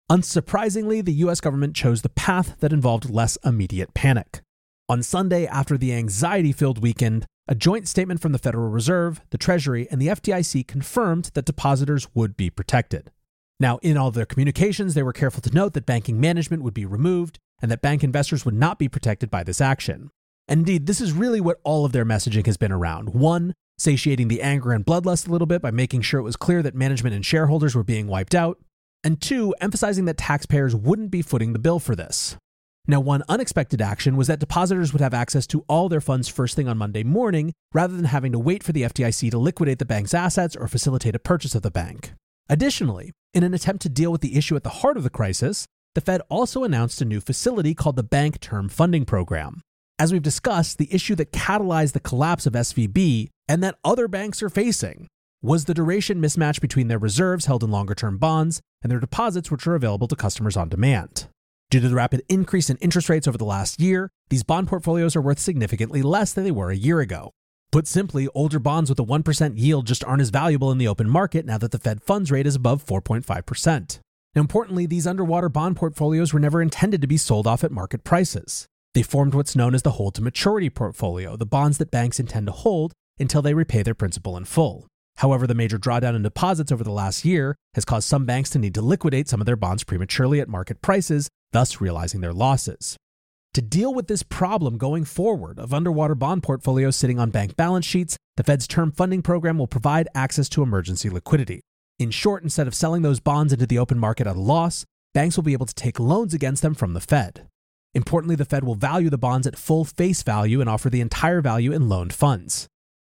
Unsurprisingly, 0.10 1.04
the 1.04 1.14
US 1.14 1.42
government 1.42 1.76
chose 1.76 2.04
the 2.04 2.10
path 2.10 2.56
that 2.60 2.72
involved 2.72 3.10
less 3.10 3.40
immediate 3.44 3.96
panic. 3.96 4.42
On 4.90 5.04
Sunday, 5.04 5.46
after 5.46 5.78
the 5.78 5.94
anxiety 5.94 6.52
filled 6.52 6.82
weekend, 6.82 7.28
a 7.48 7.54
joint 7.54 7.88
statement 7.88 8.20
from 8.22 8.32
the 8.32 8.40
Federal 8.40 8.70
Reserve, 8.70 9.22
the 9.30 9.38
Treasury, 9.38 9.88
and 9.92 10.02
the 10.02 10.08
FDIC 10.08 10.68
confirmed 10.68 11.30
that 11.36 11.46
depositors 11.46 12.08
would 12.16 12.36
be 12.36 12.50
protected. 12.50 13.12
Now, 13.60 13.78
in 13.84 13.98
all 13.98 14.10
their 14.10 14.26
communications, 14.26 14.96
they 14.96 15.04
were 15.04 15.14
careful 15.14 15.42
to 15.44 15.54
note 15.54 15.74
that 15.74 15.86
banking 15.86 16.20
management 16.20 16.64
would 16.64 16.74
be 16.74 16.88
removed 16.88 17.38
and 17.62 17.70
that 17.70 17.84
bank 17.84 18.04
investors 18.04 18.46
would 18.46 18.56
not 18.56 18.80
be 18.80 18.90
protected 18.90 19.30
by 19.30 19.44
this 19.44 19.62
action. 19.62 20.10
Indeed, 20.48 20.88
this 20.88 21.02
is 21.02 21.14
really 21.14 21.40
what 21.40 21.60
all 21.64 21.86
of 21.86 21.92
their 21.92 22.06
messaging 22.06 22.48
has 22.48 22.58
been 22.58 22.72
around. 22.72 23.10
One, 23.14 23.54
satiating 23.78 24.28
the 24.28 24.42
anger 24.42 24.72
and 24.72 24.84
bloodlust 24.84 25.28
a 25.28 25.32
little 25.32 25.46
bit 25.46 25.62
by 25.62 25.70
making 25.70 26.02
sure 26.02 26.20
it 26.20 26.24
was 26.24 26.36
clear 26.36 26.64
that 26.64 26.74
management 26.74 27.16
and 27.16 27.24
shareholders 27.24 27.76
were 27.76 27.84
being 27.84 28.08
wiped 28.08 28.34
out. 28.34 28.58
And 29.04 29.22
two, 29.22 29.54
emphasizing 29.62 30.06
that 30.06 30.18
taxpayers 30.18 30.76
wouldn't 30.76 31.12
be 31.12 31.22
footing 31.22 31.54
the 31.54 31.60
bill 31.60 31.78
for 31.78 31.96
this. 31.96 32.38
Now, 32.90 33.00
one 33.00 33.22
unexpected 33.30 33.84
action 33.84 34.18
was 34.18 34.26
that 34.30 34.40
depositors 34.40 34.94
would 34.94 35.02
have 35.02 35.14
access 35.14 35.46
to 35.48 35.64
all 35.68 35.90
their 35.90 36.02
funds 36.02 36.28
first 36.28 36.56
thing 36.56 36.68
on 36.68 36.80
Monday 36.80 37.04
morning, 37.04 37.54
rather 37.72 37.96
than 37.96 38.06
having 38.06 38.32
to 38.32 38.40
wait 38.40 38.64
for 38.64 38.72
the 38.72 38.82
FDIC 38.82 39.30
to 39.30 39.38
liquidate 39.38 39.78
the 39.78 39.86
bank's 39.86 40.16
assets 40.16 40.56
or 40.56 40.68
facilitate 40.68 41.14
a 41.14 41.20
purchase 41.20 41.54
of 41.54 41.62
the 41.62 41.70
bank. 41.70 42.14
Additionally, 42.50 43.12
in 43.32 43.44
an 43.44 43.54
attempt 43.54 43.84
to 43.84 43.90
deal 43.90 44.12
with 44.12 44.22
the 44.22 44.36
issue 44.36 44.56
at 44.56 44.64
the 44.64 44.70
heart 44.82 44.98
of 44.98 45.04
the 45.04 45.12
crisis, 45.12 45.68
the 45.94 46.02
Fed 46.02 46.22
also 46.30 46.64
announced 46.64 47.00
a 47.00 47.06
new 47.06 47.22
facility 47.22 47.76
called 47.76 47.96
the 47.96 48.02
Bank 48.02 48.40
Term 48.40 48.68
Funding 48.68 49.06
Program. 49.06 49.62
As 50.00 50.12
we've 50.12 50.24
discussed, 50.24 50.80
the 50.80 50.92
issue 50.92 51.14
that 51.14 51.32
catalyzed 51.32 51.92
the 51.92 52.00
collapse 52.00 52.48
of 52.48 52.54
SVB 52.54 53.30
and 53.48 53.62
that 53.62 53.78
other 53.84 54.08
banks 54.08 54.42
are 54.42 54.50
facing 54.50 55.06
was 55.44 55.66
the 55.66 55.76
duration 55.76 56.20
mismatch 56.20 56.60
between 56.60 56.88
their 56.88 56.98
reserves 56.98 57.46
held 57.46 57.64
in 57.64 57.70
longer 57.70 57.94
term 57.94 58.18
bonds 58.18 58.62
and 58.82 58.92
their 58.92 59.00
deposits, 59.00 59.52
which 59.52 59.68
are 59.68 59.76
available 59.76 60.08
to 60.08 60.16
customers 60.16 60.58
on 60.58 60.70
demand. 60.70 61.28
Due 61.72 61.80
to 61.80 61.88
the 61.88 61.96
rapid 61.96 62.24
increase 62.28 62.72
in 62.72 62.78
interest 62.78 63.10
rates 63.10 63.28
over 63.28 63.38
the 63.38 63.46
last 63.46 63.80
year, 63.80 64.10
these 64.30 64.42
bond 64.42 64.68
portfolios 64.68 65.16
are 65.16 65.22
worth 65.22 65.38
significantly 65.38 66.02
less 66.02 66.34
than 66.34 66.44
they 66.44 66.52
were 66.52 66.72
a 66.72 66.76
year 66.76 67.00
ago. 67.00 67.30
Put 67.72 67.86
simply, 67.86 68.28
older 68.34 68.58
bonds 68.58 68.90
with 68.90 69.00
a 69.00 69.04
1% 69.04 69.54
yield 69.56 69.86
just 69.86 70.04
aren't 70.04 70.24
as 70.24 70.32
valuable 70.32 70.72
in 70.72 70.80
the 70.80 70.88
open 70.88 71.08
market 71.08 71.46
now 71.46 71.60
that 71.60 71.70
the 71.70 71.78
Fed 71.78 72.02
funds 72.02 72.32
rate 72.32 72.48
is 72.48 72.56
above 72.56 72.84
4.5%. 72.84 74.00
Now, 74.34 74.42
importantly, 74.42 74.88
these 74.88 75.06
underwater 75.06 75.48
bond 75.48 75.76
portfolios 75.76 76.34
were 76.34 76.40
never 76.40 76.60
intended 76.60 77.02
to 77.02 77.08
be 77.08 77.18
sold 77.18 77.46
off 77.46 77.64
at 77.64 77.72
market 77.72 78.04
prices. 78.04 78.66
They 78.96 79.04
formed 79.04 79.36
what's 79.36 79.56
known 79.56 79.76
as 79.76 79.84
the 79.84 79.92
hold 79.92 80.16
to 80.16 80.24
maturity 80.24 80.72
portfolio, 80.72 81.36
the 81.36 81.46
bonds 81.46 81.78
that 81.78 81.92
banks 81.92 82.20
intend 82.20 82.48
to 82.48 82.52
hold 82.52 82.94
until 83.20 83.44
they 83.44 83.54
repay 83.54 83.84
their 83.84 83.94
principal 83.94 84.36
in 84.36 84.46
full. 84.46 84.88
However, 85.18 85.46
the 85.46 85.54
major 85.54 85.78
drawdown 85.78 86.16
in 86.16 86.24
deposits 86.24 86.72
over 86.72 86.84
the 86.84 86.92
last 86.92 87.26
year 87.26 87.56
has 87.76 87.86
caused 87.86 88.08
some 88.08 88.26
banks 88.26 88.50
to 88.52 88.60
need 88.60 88.74
to 88.74 88.82
liquidate 88.82 89.30
some 89.30 89.40
of 89.40 89.46
their 89.46 89.56
bonds 89.56 89.84
prematurely 89.84 90.40
at 90.40 90.50
market 90.50 90.82
prices, 90.82 91.30
thus 91.52 91.82
realizing 91.82 92.22
their 92.22 92.34
losses. 92.34 92.98
To 93.56 93.62
deal 93.62 93.94
with 93.94 94.08
this 94.08 94.24
problem 94.24 94.78
going 94.78 95.06
forward 95.06 95.58
of 95.60 95.74
underwater 95.74 96.16
bond 96.16 96.44
portfolios 96.44 96.96
sitting 96.96 97.20
on 97.20 97.32
bank 97.32 97.56
balance 97.56 97.86
sheets, 97.86 98.16
the 98.38 98.44
Fed's 98.44 98.68
term 98.68 98.92
funding 98.92 99.22
program 99.22 99.58
will 99.58 99.68
provide 99.68 100.08
access 100.14 100.48
to 100.50 100.62
emergency 100.62 101.10
liquidity. 101.10 101.62
In 101.98 102.12
short, 102.12 102.44
instead 102.44 102.68
of 102.68 102.76
selling 102.76 103.02
those 103.02 103.20
bonds 103.20 103.52
into 103.52 103.66
the 103.66 103.80
open 103.80 103.98
market 103.98 104.28
at 104.28 104.36
a 104.36 104.40
loss, 104.40 104.86
banks 105.14 105.36
will 105.36 105.44
be 105.44 105.54
able 105.54 105.66
to 105.66 105.74
take 105.74 106.00
loans 106.00 106.34
against 106.34 106.62
them 106.62 106.76
from 106.76 106.94
the 106.94 107.02
Fed. 107.02 107.48
Importantly, 107.96 108.36
the 108.36 108.46
Fed 108.46 108.64
will 108.64 108.76
value 108.76 109.10
the 109.10 109.18
bonds 109.18 109.48
at 109.48 109.58
full 109.58 109.84
face 109.84 110.22
value 110.22 110.62
and 110.62 110.70
offer 110.70 110.90
the 110.90 111.02
entire 111.02 111.42
value 111.42 111.72
in 111.74 111.90
loaned 111.90 112.14
funds. 112.14 112.68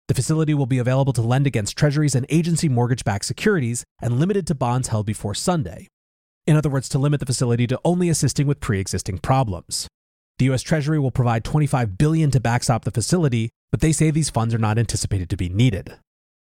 The 0.08 0.16
facility 0.16 0.54
will 0.54 0.66
be 0.66 0.80
available 0.80 1.14
to 1.14 1.22
lend 1.22 1.46
against 1.46 1.78
treasuries 1.78 2.16
and 2.16 2.26
agency 2.30 2.70
mortgage 2.70 3.04
backed 3.04 3.26
securities 3.26 3.84
and 4.02 4.20
limited 4.20 4.48
to 4.48 4.56
bonds 4.56 4.88
held 4.88 5.06
before 5.06 5.36
Sunday. 5.36 5.88
In 6.50 6.56
other 6.56 6.70
words, 6.72 6.90
to 6.90 6.98
limit 6.98 7.20
the 7.20 7.28
facility 7.28 7.68
to 7.68 7.80
only 7.86 8.10
assisting 8.10 8.48
with 8.48 8.60
pre 8.60 8.80
existing 8.80 9.20
problems. 9.20 9.88
The 10.40 10.50
US 10.50 10.64
Treasury 10.64 10.98
will 10.98 11.12
provide 11.12 11.44
25 11.44 11.96
billion 11.96 12.32
to 12.32 12.40
backstop 12.40 12.86
the 12.86 12.92
facility, 12.92 13.52
but 13.70 13.82
they 13.82 13.92
say 13.92 14.10
these 14.10 14.32
funds 14.32 14.56
are 14.56 14.58
not 14.58 14.80
anticipated 14.80 15.30
to 15.30 15.38
be 15.38 15.48
needed. 15.48 16.00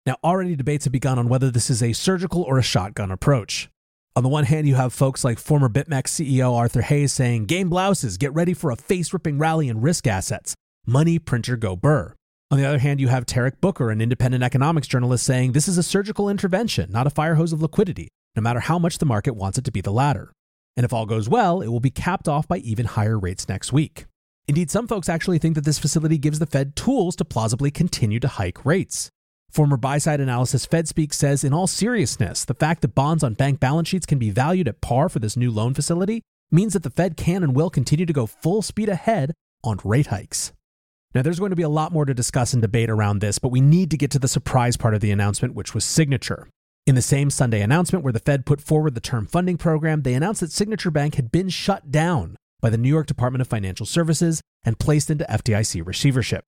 Now, 0.05 0.17
already 0.25 0.57
debates 0.57 0.87
have 0.87 0.93
begun 0.93 1.21
on 1.21 1.29
whether 1.29 1.53
this 1.53 1.71
is 1.71 1.85
a 1.85 1.93
surgical 1.93 2.43
or 2.43 2.59
a 2.59 2.65
shotgun 2.65 3.13
approach. 3.13 3.69
On 4.17 4.25
the 4.25 4.29
one 4.29 4.43
hand, 4.43 4.67
you 4.67 4.75
have 4.75 4.93
folks 4.93 5.23
like 5.23 5.39
former 5.39 5.69
BitMEX 5.69 6.09
CEO 6.09 6.53
Arthur 6.53 6.83
Hayes 6.83 7.13
saying, 7.13 7.45
Game 7.45 7.69
blouses, 7.69 8.19
get 8.19 8.35
ready 8.35 8.55
for 8.55 8.73
a 8.73 8.77
face 8.77 9.13
ripping 9.13 9.39
rally 9.39 9.69
in 9.69 9.83
risk 9.83 10.09
assets. 10.09 10.57
Money, 10.85 11.21
printer, 11.21 11.57
go 11.57 11.77
burr. 11.77 12.13
On 12.51 12.59
the 12.59 12.67
other 12.67 12.81
hand, 12.81 12.99
you 12.99 13.07
have 13.07 13.25
Tarek 13.25 13.61
Booker, 13.61 13.93
an 13.93 14.01
independent 14.01 14.43
economics 14.43 14.89
journalist, 14.89 15.25
saying 15.25 15.53
this 15.53 15.69
is 15.69 15.79
a 15.79 15.83
surgical 15.85 16.29
intervention, 16.29 16.91
not 16.91 17.07
a 17.07 17.11
fire 17.11 17.37
hose 17.37 17.53
of 17.53 17.63
liquidity, 17.63 18.09
no 18.37 18.43
matter 18.43 18.61
how 18.61 18.79
much 18.79 18.99
the 18.99 19.07
market 19.07 19.35
wants 19.35 19.59
it 19.59 19.65
to 19.65 19.73
be 19.73 19.81
the 19.81 19.93
latter 19.93 20.33
and 20.77 20.85
if 20.85 20.93
all 20.93 21.07
goes 21.07 21.29
well, 21.29 21.61
it 21.61 21.69
will 21.69 21.81
be 21.81 21.91
capped 21.91 22.29
off 22.29 22.49
by 22.49 22.59
even 22.59 22.87
higher 22.87 23.19
rates 23.19 23.49
next 23.49 23.73
week. 23.73 24.07
Indeed, 24.49 24.71
some 24.71 24.89
folks 24.89 25.09
actually 25.09 25.39
think 25.39 25.55
that 25.55 25.65
this 25.65 25.79
facility 25.79 26.19
gives 26.19 26.39
the 26.39 26.47
Fed 26.47 26.75
tools 26.75 27.15
to 27.17 27.25
plausibly 27.25 27.71
continue 27.71 28.19
to 28.21 28.29
hike 28.29 28.65
rates. 28.65 29.11
Former 29.51 29.77
buy 29.77 29.99
side 29.99 30.21
analysis 30.21 30.67
FedSpeak 30.67 31.13
says, 31.13 31.45
in 31.45 31.53
all 31.53 31.67
seriousness, 31.67 32.45
the 32.45 32.55
fact 32.55 32.81
that 32.83 32.95
bonds 32.95 33.23
on 33.23 33.35
bank 33.35 33.61
balance 33.61 33.89
sheets 33.89 34.07
can 34.07 34.19
be 34.19 34.31
valued 34.31 34.67
at 34.67 34.81
par 34.81 35.09
for 35.09 35.19
this 35.19 35.37
new 35.37 35.51
loan 35.51 35.75
facility 35.75 36.23
means 36.51 36.73
that 36.73 36.83
the 36.83 36.91
Fed 36.91 37.17
can 37.17 37.43
and 37.43 37.55
will 37.55 37.71
continue 37.71 38.07
to 38.07 38.13
go 38.13 38.27
full 38.27 38.63
speed 38.63 38.89
ahead 38.89 39.33
on 39.63 39.79
rate 39.85 40.07
hikes. 40.07 40.53
Now, 41.15 41.21
there's 41.21 41.39
going 41.39 41.51
to 41.51 41.57
be 41.57 41.63
a 41.63 41.69
lot 41.69 41.93
more 41.93 42.07
to 42.07 42.15
discuss 42.15 42.55
and 42.55 42.63
debate 42.63 42.89
around 42.89 43.19
this, 43.19 43.39
but 43.39 43.51
we 43.51 43.61
need 43.61 43.91
to 43.91 43.99
get 43.99 44.11
to 44.13 44.19
the 44.19 44.29
surprise 44.29 44.79
part 44.79 44.95
of 44.95 45.03
the 45.03 45.11
announcement, 45.11 45.55
which 45.55 45.75
was 45.75 45.85
signature. 45.85 46.49
In 46.85 46.97
the 46.97 47.03
same 47.03 47.31
Sunday 47.31 47.63
announcement 47.63 48.03
where 48.03 48.13
the 48.13 48.19
Fed 48.19 48.45
put 48.45 48.61
forward 48.61 48.97
the 48.97 49.01
term 49.01 49.25
funding 49.25 49.57
program, 49.57 50.03
they 50.03 50.15
announced 50.15 50.41
that 50.41 50.51
Signature 50.51 50.91
Bank 50.91 51.15
had 51.15 51.31
been 51.31 51.49
shut 51.49 51.93
down 51.93 52.37
by 52.61 52.71
the 52.71 52.77
New 52.77 52.89
York 52.89 53.07
Department 53.07 53.41
of 53.41 53.47
Financial 53.47 53.87
Services 53.87 54.41
and 54.65 54.81
placed 54.81 55.09
into 55.09 55.25
FDIC 55.31 55.87
receivership. 55.87 56.43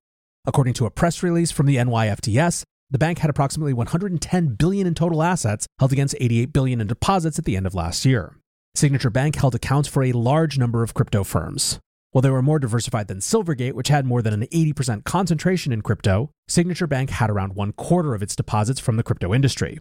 According 0.44 0.74
to 0.74 0.86
a 0.86 0.90
press 0.90 1.22
release 1.22 1.52
from 1.52 1.66
the 1.66 1.76
NYFDS, 1.76 2.64
the 2.90 2.98
bank 2.98 3.18
had 3.18 3.30
approximately 3.30 3.72
110 3.72 4.56
billion 4.56 4.88
in 4.88 4.94
total 4.94 5.22
assets 5.22 5.68
held 5.78 5.92
against 5.92 6.16
88 6.18 6.52
billion 6.52 6.80
in 6.80 6.88
deposits 6.88 7.38
at 7.38 7.44
the 7.44 7.56
end 7.56 7.66
of 7.66 7.74
last 7.74 8.04
year. 8.04 8.36
Signature 8.74 9.10
Bank 9.10 9.36
held 9.36 9.54
accounts 9.54 9.88
for 9.88 10.02
a 10.02 10.10
large 10.10 10.58
number 10.58 10.82
of 10.82 10.94
crypto 10.94 11.22
firms. 11.22 11.78
While 12.10 12.22
they 12.22 12.30
were 12.30 12.42
more 12.42 12.58
diversified 12.58 13.06
than 13.06 13.18
Silvergate, 13.18 13.74
which 13.74 13.88
had 13.88 14.04
more 14.04 14.20
than 14.20 14.34
an 14.34 14.48
80% 14.48 15.04
concentration 15.04 15.72
in 15.72 15.82
crypto, 15.82 16.30
Signature 16.48 16.88
Bank 16.88 17.10
had 17.10 17.30
around 17.30 17.54
one 17.54 17.70
quarter 17.70 18.16
of 18.16 18.22
its 18.22 18.34
deposits 18.34 18.80
from 18.80 18.96
the 18.96 19.04
crypto 19.04 19.32
industry. 19.32 19.78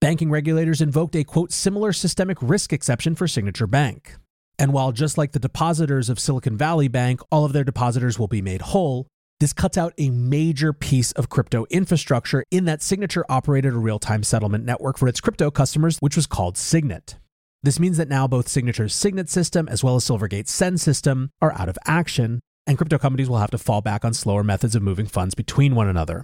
Banking 0.00 0.30
regulators 0.30 0.80
invoked 0.80 1.16
a 1.16 1.24
quote 1.24 1.50
similar 1.50 1.92
systemic 1.92 2.38
risk 2.40 2.72
exception 2.72 3.16
for 3.16 3.26
Signature 3.26 3.66
Bank. 3.66 4.14
And 4.56 4.72
while 4.72 4.92
just 4.92 5.18
like 5.18 5.32
the 5.32 5.40
depositors 5.40 6.08
of 6.08 6.20
Silicon 6.20 6.56
Valley 6.56 6.86
Bank, 6.86 7.20
all 7.32 7.44
of 7.44 7.52
their 7.52 7.64
depositors 7.64 8.16
will 8.16 8.28
be 8.28 8.40
made 8.40 8.62
whole, 8.62 9.08
this 9.40 9.52
cuts 9.52 9.76
out 9.76 9.94
a 9.98 10.10
major 10.10 10.72
piece 10.72 11.10
of 11.12 11.28
crypto 11.28 11.66
infrastructure 11.68 12.44
in 12.52 12.64
that 12.66 12.80
Signature 12.80 13.24
operated 13.28 13.74
a 13.74 13.78
real 13.78 13.98
time 13.98 14.22
settlement 14.22 14.64
network 14.64 14.98
for 14.98 15.08
its 15.08 15.20
crypto 15.20 15.50
customers, 15.50 15.98
which 15.98 16.14
was 16.14 16.28
called 16.28 16.56
Signet. 16.56 17.16
This 17.64 17.80
means 17.80 17.96
that 17.96 18.08
now 18.08 18.28
both 18.28 18.46
Signature's 18.46 18.94
Signet 18.94 19.28
system 19.28 19.68
as 19.68 19.82
well 19.82 19.96
as 19.96 20.04
Silvergate's 20.04 20.52
SEN 20.52 20.78
system 20.78 21.30
are 21.42 21.52
out 21.58 21.68
of 21.68 21.78
action, 21.86 22.38
and 22.68 22.78
crypto 22.78 22.98
companies 22.98 23.28
will 23.28 23.38
have 23.38 23.50
to 23.50 23.58
fall 23.58 23.80
back 23.80 24.04
on 24.04 24.14
slower 24.14 24.44
methods 24.44 24.76
of 24.76 24.82
moving 24.82 25.06
funds 25.06 25.34
between 25.34 25.74
one 25.74 25.88
another. 25.88 26.22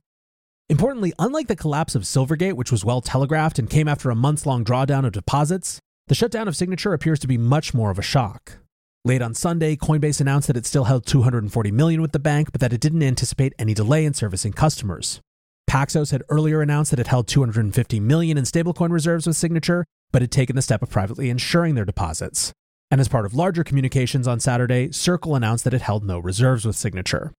Importantly, 0.71 1.13
unlike 1.19 1.49
the 1.49 1.57
collapse 1.57 1.95
of 1.95 2.03
Silvergate, 2.05 2.55
which 2.55 2.73
was 2.73 2.85
well 2.85 3.03
telegraphed 3.03 3.59
and 3.59 3.69
came 3.69 3.87
after 3.87 4.09
a 4.09 4.15
months 4.15 4.47
long 4.47 4.65
drawdown 4.65 5.05
of 5.05 5.13
deposits, 5.13 5.79
the 6.09 6.15
shutdown 6.15 6.49
of 6.49 6.57
Signature 6.57 6.95
appears 6.95 7.19
to 7.21 7.27
be 7.27 7.37
much 7.37 7.75
more 7.75 7.91
of 7.91 7.99
a 7.99 8.03
shock. 8.03 8.59
Late 9.05 9.21
on 9.21 9.35
Sunday, 9.35 9.77
Coinbase 9.77 10.23
announced 10.23 10.47
that 10.47 10.57
it 10.57 10.65
still 10.65 10.85
held 10.85 11.05
240 11.05 11.71
million 11.71 12.01
with 12.01 12.13
the 12.13 12.19
bank, 12.19 12.51
but 12.51 12.63
that 12.63 12.73
it 12.73 12.81
didn't 12.81 13.03
anticipate 13.03 13.53
any 13.59 13.75
delay 13.75 14.07
in 14.07 14.15
servicing 14.15 14.55
customers. 14.55 15.21
Paxos 15.69 16.13
had 16.13 16.23
earlier 16.31 16.63
announced 16.63 16.91
that 16.91 17.01
it 17.01 17.09
held 17.09 17.29
250 17.29 18.01
million 18.01 18.39
in 18.39 18.45
stablecoin 18.45 18.91
reserves 18.91 19.27
with 19.27 19.37
Signature, 19.37 19.85
but 20.13 20.23
had 20.23 20.31
taken 20.31 20.57
the 20.57 20.63
step 20.63 20.81
of 20.83 20.89
privately 20.89 21.29
insuring 21.29 21.75
their 21.75 21.85
deposits. 21.85 22.53
And 22.91 23.01
as 23.03 23.09
part 23.09 23.27
of 23.27 23.35
larger 23.35 23.65
communications 23.65 24.27
on 24.27 24.41
Saturday, 24.41 24.93
Circle 24.93 25.35
announced 25.35 25.65
that 25.65 25.75
it 25.75 25.83
held 25.83 26.05
no 26.05 26.19
reserves 26.19 26.65
with 26.65 26.77
Signature. 26.77 27.33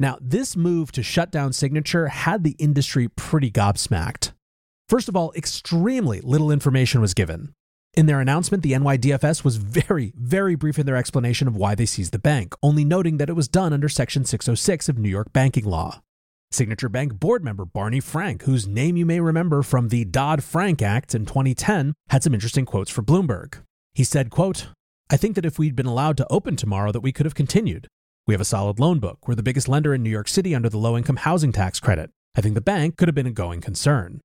Now, 0.00 0.16
this 0.20 0.56
move 0.56 0.92
to 0.92 1.02
shut 1.02 1.32
down 1.32 1.52
Signature 1.52 2.08
had 2.08 2.44
the 2.44 2.56
industry 2.58 3.08
pretty 3.08 3.50
gobsmacked. 3.50 4.32
First 4.88 5.08
of 5.08 5.16
all, 5.16 5.32
extremely 5.36 6.20
little 6.20 6.50
information 6.50 7.00
was 7.00 7.14
given. 7.14 7.52
In 7.94 8.06
their 8.06 8.20
announcement, 8.20 8.62
the 8.62 8.72
NYDFS 8.72 9.42
was 9.42 9.56
very, 9.56 10.12
very 10.16 10.54
brief 10.54 10.78
in 10.78 10.86
their 10.86 10.96
explanation 10.96 11.48
of 11.48 11.56
why 11.56 11.74
they 11.74 11.84
seized 11.84 12.12
the 12.12 12.18
bank, 12.18 12.54
only 12.62 12.84
noting 12.84 13.16
that 13.16 13.28
it 13.28 13.34
was 13.34 13.48
done 13.48 13.72
under 13.72 13.88
Section 13.88 14.24
606 14.24 14.88
of 14.88 14.98
New 14.98 15.08
York 15.08 15.32
banking 15.32 15.64
law. 15.64 16.00
Signature 16.50 16.88
Bank 16.88 17.18
board 17.18 17.44
member 17.44 17.64
Barney 17.64 18.00
Frank, 18.00 18.44
whose 18.44 18.68
name 18.68 18.96
you 18.96 19.04
may 19.04 19.20
remember 19.20 19.62
from 19.62 19.88
the 19.88 20.04
Dodd-Frank 20.04 20.80
Act 20.80 21.14
in 21.14 21.26
2010, 21.26 21.92
had 22.10 22.22
some 22.22 22.34
interesting 22.34 22.64
quotes 22.64 22.90
for 22.90 23.02
Bloomberg. 23.02 23.58
He 23.94 24.04
said, 24.04 24.30
quote, 24.30 24.68
I 25.10 25.16
think 25.16 25.34
that 25.34 25.44
if 25.44 25.58
we'd 25.58 25.76
been 25.76 25.86
allowed 25.86 26.16
to 26.18 26.26
open 26.30 26.56
tomorrow 26.56 26.92
that 26.92 27.00
we 27.00 27.12
could 27.12 27.26
have 27.26 27.34
continued. 27.34 27.88
We 28.28 28.34
have 28.34 28.42
a 28.42 28.44
solid 28.44 28.78
loan 28.78 28.98
book. 28.98 29.26
We're 29.26 29.36
the 29.36 29.42
biggest 29.42 29.68
lender 29.68 29.94
in 29.94 30.02
New 30.02 30.10
York 30.10 30.28
City 30.28 30.54
under 30.54 30.68
the 30.68 30.76
low-income 30.76 31.16
housing 31.16 31.50
tax 31.50 31.80
credit. 31.80 32.10
I 32.36 32.42
think 32.42 32.54
the 32.54 32.60
bank 32.60 32.98
could 32.98 33.08
have 33.08 33.14
been 33.14 33.26
a 33.26 33.30
going 33.30 33.62
concern. 33.62 34.20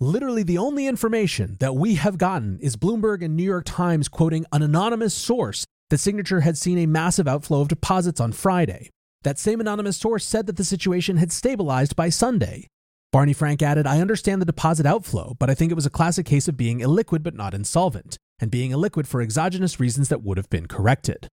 Literally, 0.00 0.42
the 0.42 0.56
only 0.56 0.86
information 0.86 1.58
that 1.60 1.76
we 1.76 1.96
have 1.96 2.16
gotten 2.16 2.58
is 2.60 2.76
Bloomberg 2.76 3.22
and 3.22 3.36
New 3.36 3.42
York 3.42 3.64
Times 3.66 4.08
quoting 4.08 4.46
an 4.50 4.62
anonymous 4.62 5.12
source 5.12 5.66
that 5.90 5.98
Signature 5.98 6.40
had 6.40 6.56
seen 6.56 6.78
a 6.78 6.86
massive 6.86 7.28
outflow 7.28 7.60
of 7.60 7.68
deposits 7.68 8.18
on 8.18 8.32
Friday. 8.32 8.88
That 9.24 9.38
same 9.38 9.60
anonymous 9.60 9.98
source 9.98 10.24
said 10.24 10.46
that 10.46 10.56
the 10.56 10.64
situation 10.64 11.18
had 11.18 11.30
stabilized 11.30 11.94
by 11.94 12.08
Sunday. 12.08 12.68
Barney 13.12 13.34
Frank 13.34 13.60
added, 13.60 13.86
I 13.86 14.00
understand 14.00 14.40
the 14.40 14.46
deposit 14.46 14.86
outflow, 14.86 15.36
but 15.38 15.50
I 15.50 15.54
think 15.54 15.70
it 15.70 15.76
was 15.76 15.86
a 15.86 15.90
classic 15.90 16.24
case 16.24 16.48
of 16.48 16.56
being 16.56 16.80
illiquid 16.80 17.22
but 17.22 17.34
not 17.34 17.52
insolvent, 17.52 18.16
and 18.38 18.50
being 18.50 18.70
illiquid 18.70 19.06
for 19.06 19.20
exogenous 19.20 19.78
reasons 19.78 20.08
that 20.08 20.22
would 20.22 20.38
have 20.38 20.48
been 20.48 20.66
corrected. 20.66 21.28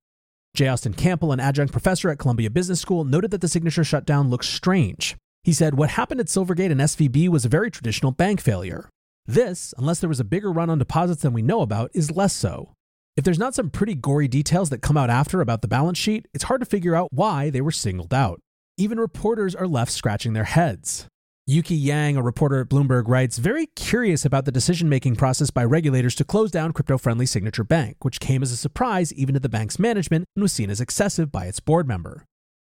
J. 0.53 0.67
Austin 0.67 0.93
Campbell, 0.93 1.31
an 1.31 1.39
adjunct 1.39 1.71
professor 1.71 2.09
at 2.09 2.19
Columbia 2.19 2.49
Business 2.49 2.81
School, 2.81 3.05
noted 3.05 3.31
that 3.31 3.41
the 3.41 3.47
signature 3.47 3.83
shutdown 3.83 4.29
looks 4.29 4.49
strange. 4.49 5.15
He 5.43 5.53
said, 5.53 5.75
What 5.75 5.91
happened 5.91 6.19
at 6.19 6.27
Silvergate 6.27 6.71
and 6.71 6.81
SVB 6.81 7.29
was 7.29 7.45
a 7.45 7.49
very 7.49 7.71
traditional 7.71 8.11
bank 8.11 8.41
failure. 8.41 8.89
This, 9.25 9.73
unless 9.77 9.99
there 9.99 10.09
was 10.09 10.19
a 10.19 10.25
bigger 10.25 10.51
run 10.51 10.69
on 10.69 10.77
deposits 10.77 11.21
than 11.21 11.33
we 11.33 11.41
know 11.41 11.61
about, 11.61 11.91
is 11.93 12.11
less 12.11 12.33
so. 12.33 12.73
If 13.15 13.23
there's 13.23 13.39
not 13.39 13.55
some 13.55 13.69
pretty 13.69 13.95
gory 13.95 14.27
details 14.27 14.69
that 14.69 14.81
come 14.81 14.97
out 14.97 15.09
after 15.09 15.41
about 15.41 15.61
the 15.61 15.67
balance 15.67 15.97
sheet, 15.97 16.27
it's 16.33 16.45
hard 16.45 16.61
to 16.61 16.65
figure 16.65 16.95
out 16.95 17.13
why 17.13 17.49
they 17.49 17.61
were 17.61 17.71
singled 17.71 18.13
out. 18.13 18.39
Even 18.77 18.99
reporters 18.99 19.55
are 19.55 19.67
left 19.67 19.91
scratching 19.91 20.33
their 20.33 20.45
heads. 20.45 21.07
Yueqi 21.49 21.75
Yang, 21.75 22.17
a 22.17 22.21
reporter 22.21 22.61
at 22.61 22.69
Bloomberg, 22.69 23.07
writes, 23.07 23.39
very 23.39 23.65
curious 23.75 24.23
about 24.25 24.45
the 24.45 24.51
decision 24.51 24.87
making 24.87 25.15
process 25.15 25.49
by 25.49 25.65
regulators 25.65 26.13
to 26.13 26.23
close 26.23 26.51
down 26.51 26.71
crypto 26.71 26.99
friendly 26.99 27.25
Signature 27.25 27.63
Bank, 27.63 27.97
which 28.05 28.19
came 28.19 28.43
as 28.43 28.51
a 28.51 28.57
surprise 28.57 29.11
even 29.13 29.33
to 29.33 29.39
the 29.39 29.49
bank's 29.49 29.79
management 29.79 30.25
and 30.35 30.43
was 30.43 30.53
seen 30.53 30.69
as 30.69 30.79
excessive 30.79 31.31
by 31.31 31.45
its 31.45 31.59
board 31.59 31.87
member. 31.87 32.25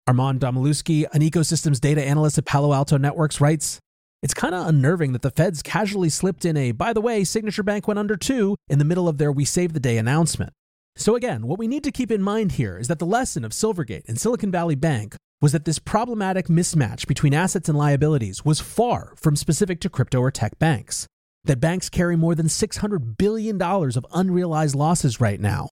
Armand 0.08 0.40
Domalewski, 0.40 1.06
an 1.14 1.22
ecosystems 1.22 1.80
data 1.80 2.04
analyst 2.04 2.40
at 2.40 2.46
Palo 2.46 2.74
Alto 2.74 2.98
Networks, 2.98 3.40
writes 3.40 3.80
It's 4.24 4.34
kind 4.34 4.56
of 4.56 4.68
unnerving 4.68 5.14
that 5.14 5.22
the 5.22 5.30
feds 5.30 5.62
casually 5.62 6.10
slipped 6.10 6.44
in 6.44 6.58
a, 6.58 6.72
by 6.72 6.94
the 6.94 7.02
way, 7.02 7.24
Signature 7.24 7.64
Bank 7.64 7.88
went 7.88 8.00
under 8.00 8.18
too, 8.18 8.56
in 8.68 8.80
the 8.80 8.86
middle 8.86 9.08
of 9.08 9.20
their 9.20 9.32
We 9.32 9.46
Saved 9.46 9.76
the 9.76 9.80
Day 9.80 10.00
announcement. 10.00 10.52
So, 10.96 11.16
again, 11.16 11.46
what 11.46 11.60
we 11.60 11.68
need 11.68 11.84
to 11.84 11.92
keep 11.92 12.10
in 12.10 12.24
mind 12.24 12.54
here 12.54 12.80
is 12.80 12.88
that 12.88 12.98
the 12.98 13.06
lesson 13.06 13.46
of 13.46 13.52
Silvergate 13.52 14.08
and 14.08 14.20
Silicon 14.20 14.52
Valley 14.52 14.76
Bank 14.76 15.16
was 15.44 15.52
that 15.52 15.66
this 15.66 15.78
problematic 15.78 16.48
mismatch 16.48 17.06
between 17.06 17.36
assets 17.36 17.70
and 17.70 17.78
liabilities 17.78 18.44
was 18.44 18.60
far 18.60 19.14
from 19.16 19.36
specific 19.36 19.80
to 19.82 19.90
crypto 19.92 20.20
or 20.20 20.32
tech 20.32 20.58
banks. 20.58 21.06
That 21.44 21.60
banks 21.60 21.88
carry 21.88 22.16
more 22.16 22.34
than 22.34 22.48
$600 22.48 23.18
billion 23.18 23.62
of 23.62 24.06
unrealized 24.12 24.74
losses 24.74 25.22
right 25.22 25.40
now, 25.40 25.68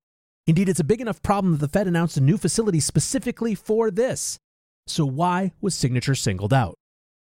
Indeed, 0.47 0.69
it's 0.69 0.79
a 0.79 0.84
big 0.86 1.01
enough 1.01 1.21
problem 1.21 1.53
that 1.53 1.60
the 1.60 1.67
Fed 1.67 1.88
announced 1.88 2.17
a 2.17 2.21
new 2.21 2.38
facility 2.38 2.79
specifically 2.79 3.53
for 3.53 3.91
this. 3.91 4.38
So, 4.88 5.05
why 5.05 5.53
was 5.62 5.75
Signature 5.75 6.15
singled 6.15 6.53
out? 6.53 6.75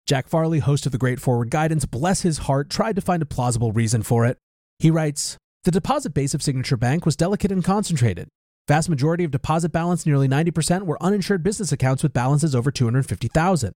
Jack 0.06 0.28
Farley, 0.28 0.58
host 0.58 0.86
of 0.86 0.92
the 0.92 0.98
Great 0.98 1.20
Forward 1.20 1.50
Guidance, 1.50 1.86
bless 1.86 2.22
his 2.22 2.38
heart, 2.38 2.70
tried 2.70 2.96
to 2.96 3.02
find 3.02 3.22
a 3.22 3.26
plausible 3.26 3.72
reason 3.72 4.02
for 4.02 4.26
it. 4.26 4.36
He 4.78 4.90
writes 4.90 5.36
The 5.64 5.70
deposit 5.70 6.12
base 6.12 6.34
of 6.34 6.42
Signature 6.42 6.76
Bank 6.76 7.06
was 7.06 7.16
delicate 7.16 7.50
and 7.50 7.64
concentrated. 7.64 8.28
Vast 8.68 8.90
majority 8.90 9.24
of 9.24 9.30
deposit 9.30 9.72
balance, 9.72 10.04
nearly 10.04 10.28
90%, 10.28 10.82
were 10.82 11.02
uninsured 11.02 11.42
business 11.42 11.72
accounts 11.72 12.02
with 12.02 12.12
balances 12.12 12.54
over 12.54 12.70
250,000. 12.70 13.72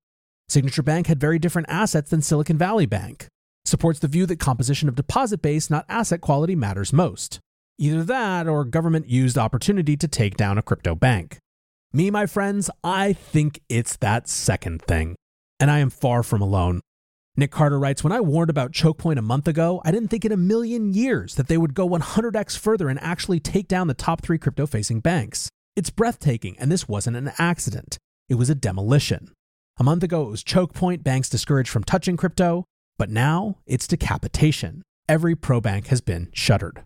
Signature 0.51 0.83
Bank 0.83 1.07
had 1.07 1.19
very 1.19 1.39
different 1.39 1.71
assets 1.71 2.11
than 2.11 2.21
Silicon 2.21 2.59
Valley 2.59 2.85
Bank. 2.85 3.27
Supports 3.65 4.01
the 4.01 4.09
view 4.09 4.27
that 4.27 4.39
composition 4.39 4.91
of 4.91 4.95
deposit 4.95 5.41
base, 5.41 5.71
not 5.71 5.87
asset 5.89 6.21
quality, 6.21 6.55
matters 6.55 6.93
most. 6.93 7.41
Either 7.79 8.05
that 8.05 8.47
or 8.47 8.67
government 8.67 9.09
used 9.09 9.39
opportunity 9.39 9.97
to 9.97 10.07
take 10.07 10.37
down 10.37 10.59
a 10.59 10.63
crypto 10.63 10.95
bank. 10.95 11.39
Me, 11.95 12.11
my 12.11 12.27
friends, 12.27 12.69
I 12.85 13.15
think 13.15 13.63
it's 13.71 13.97
that 13.97 14.29
second 14.29 14.83
thing. 14.83 15.17
And 15.59 15.71
I 15.71 15.79
am 15.79 15.89
far 15.89 16.23
from 16.23 16.43
alone. 16.43 16.83
Nick 17.35 17.51
Carter 17.51 17.79
writes 17.79 18.05
When 18.05 18.13
I 18.13 18.21
warned 18.21 18.51
about 18.51 18.73
Chokepoint 18.73 19.19
a 19.19 19.23
month 19.23 19.49
ago, 19.49 19.81
I 19.85 19.91
didn't 19.91 20.09
think 20.09 20.25
in 20.25 20.33
a 20.33 20.37
million 20.37 20.93
years 20.93 21.37
that 21.37 21.49
they 21.49 21.57
would 21.57 21.73
go 21.73 21.89
100x 21.89 22.59
further 22.59 22.91
and 22.91 23.01
actually 23.01 23.41
take 23.41 23.69
down 23.69 23.87
the 23.87 23.95
top 23.95 24.23
three 24.23 24.37
crypto 24.39 24.67
facing 24.67 25.01
banks. 25.01 25.49
It's 25.75 25.89
breathtaking, 25.89 26.57
and 26.59 26.71
this 26.71 26.87
wasn't 26.87 27.17
an 27.17 27.33
accident. 27.39 27.97
It 28.29 28.35
was 28.35 28.51
a 28.51 28.55
demolition. 28.55 29.33
A 29.79 29.85
month 29.85 30.03
ago, 30.03 30.27
it 30.27 30.31
was 30.31 30.45
Chokepoint, 30.45 31.03
banks 31.03 31.31
discouraged 31.31 31.71
from 31.71 31.85
touching 31.85 32.19
crypto, 32.19 32.67
but 32.99 33.09
now 33.09 33.57
it's 33.67 33.87
decapitation. 33.87 34.83
Every 35.09 35.35
pro 35.35 35.63
bank 35.63 35.87
has 35.87 36.03
been 36.03 36.29
shuttered. 36.35 36.85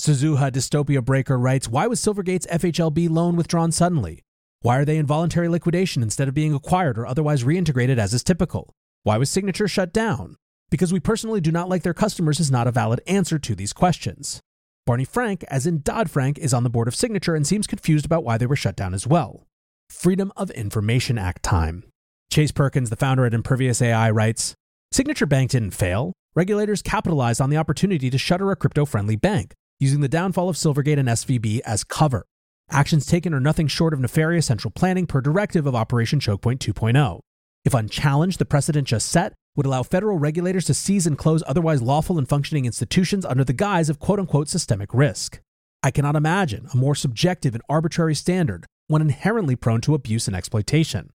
Suzuha 0.00 0.50
Dystopia 0.50 1.04
Breaker 1.04 1.38
writes 1.38 1.68
Why 1.68 1.86
was 1.86 2.00
Silvergate's 2.00 2.46
FHLB 2.46 3.10
loan 3.10 3.36
withdrawn 3.36 3.70
suddenly? 3.70 4.22
Why 4.62 4.78
are 4.78 4.84
they 4.86 4.96
in 4.96 5.04
voluntary 5.04 5.48
liquidation 5.48 6.02
instead 6.02 6.28
of 6.28 6.34
being 6.34 6.54
acquired 6.54 6.96
or 6.96 7.06
otherwise 7.06 7.44
reintegrated 7.44 7.98
as 7.98 8.14
is 8.14 8.24
typical? 8.24 8.72
Why 9.04 9.16
was 9.16 9.30
Signature 9.30 9.66
shut 9.66 9.92
down? 9.92 10.36
Because 10.70 10.92
we 10.92 11.00
personally 11.00 11.40
do 11.40 11.50
not 11.50 11.68
like 11.68 11.82
their 11.82 11.92
customers 11.92 12.38
is 12.38 12.52
not 12.52 12.68
a 12.68 12.72
valid 12.72 13.00
answer 13.06 13.36
to 13.36 13.56
these 13.56 13.72
questions. 13.72 14.40
Barney 14.86 15.04
Frank, 15.04 15.44
as 15.48 15.66
in 15.66 15.82
Dodd 15.82 16.08
Frank, 16.08 16.38
is 16.38 16.54
on 16.54 16.62
the 16.62 16.70
board 16.70 16.86
of 16.86 16.94
Signature 16.94 17.34
and 17.34 17.44
seems 17.44 17.66
confused 17.66 18.06
about 18.06 18.22
why 18.22 18.38
they 18.38 18.46
were 18.46 18.54
shut 18.54 18.76
down 18.76 18.94
as 18.94 19.04
well. 19.04 19.44
Freedom 19.90 20.32
of 20.36 20.50
Information 20.52 21.18
Act 21.18 21.42
time. 21.42 21.84
Chase 22.30 22.52
Perkins, 22.52 22.90
the 22.90 22.96
founder 22.96 23.26
at 23.26 23.34
Impervious 23.34 23.82
AI, 23.82 24.08
writes 24.10 24.54
Signature 24.92 25.26
Bank 25.26 25.50
didn't 25.50 25.72
fail. 25.72 26.12
Regulators 26.36 26.80
capitalized 26.80 27.40
on 27.40 27.50
the 27.50 27.56
opportunity 27.56 28.08
to 28.08 28.18
shutter 28.18 28.52
a 28.52 28.56
crypto 28.56 28.84
friendly 28.84 29.16
bank 29.16 29.52
using 29.80 30.00
the 30.00 30.08
downfall 30.08 30.48
of 30.48 30.56
Silvergate 30.56 30.98
and 30.98 31.08
SVB 31.08 31.60
as 31.66 31.82
cover. 31.82 32.24
Actions 32.70 33.04
taken 33.04 33.34
are 33.34 33.40
nothing 33.40 33.66
short 33.66 33.92
of 33.92 34.00
nefarious 34.00 34.46
central 34.46 34.70
planning 34.70 35.06
per 35.06 35.20
directive 35.20 35.66
of 35.66 35.74
Operation 35.74 36.20
Chokepoint 36.20 36.58
2.0. 36.58 37.20
If 37.64 37.74
unchallenged, 37.74 38.38
the 38.38 38.44
precedent 38.44 38.88
just 38.88 39.08
set 39.08 39.34
would 39.54 39.66
allow 39.66 39.82
federal 39.82 40.18
regulators 40.18 40.64
to 40.66 40.74
seize 40.74 41.06
and 41.06 41.16
close 41.16 41.42
otherwise 41.46 41.82
lawful 41.82 42.18
and 42.18 42.28
functioning 42.28 42.64
institutions 42.64 43.24
under 43.24 43.44
the 43.44 43.52
guise 43.52 43.88
of 43.88 43.98
quote 43.98 44.18
unquote 44.18 44.48
systemic 44.48 44.92
risk. 44.92 45.40
I 45.82 45.90
cannot 45.90 46.16
imagine 46.16 46.66
a 46.72 46.76
more 46.76 46.94
subjective 46.94 47.54
and 47.54 47.62
arbitrary 47.68 48.14
standard, 48.14 48.66
one 48.88 49.02
inherently 49.02 49.56
prone 49.56 49.80
to 49.82 49.94
abuse 49.94 50.26
and 50.26 50.36
exploitation. 50.36 51.10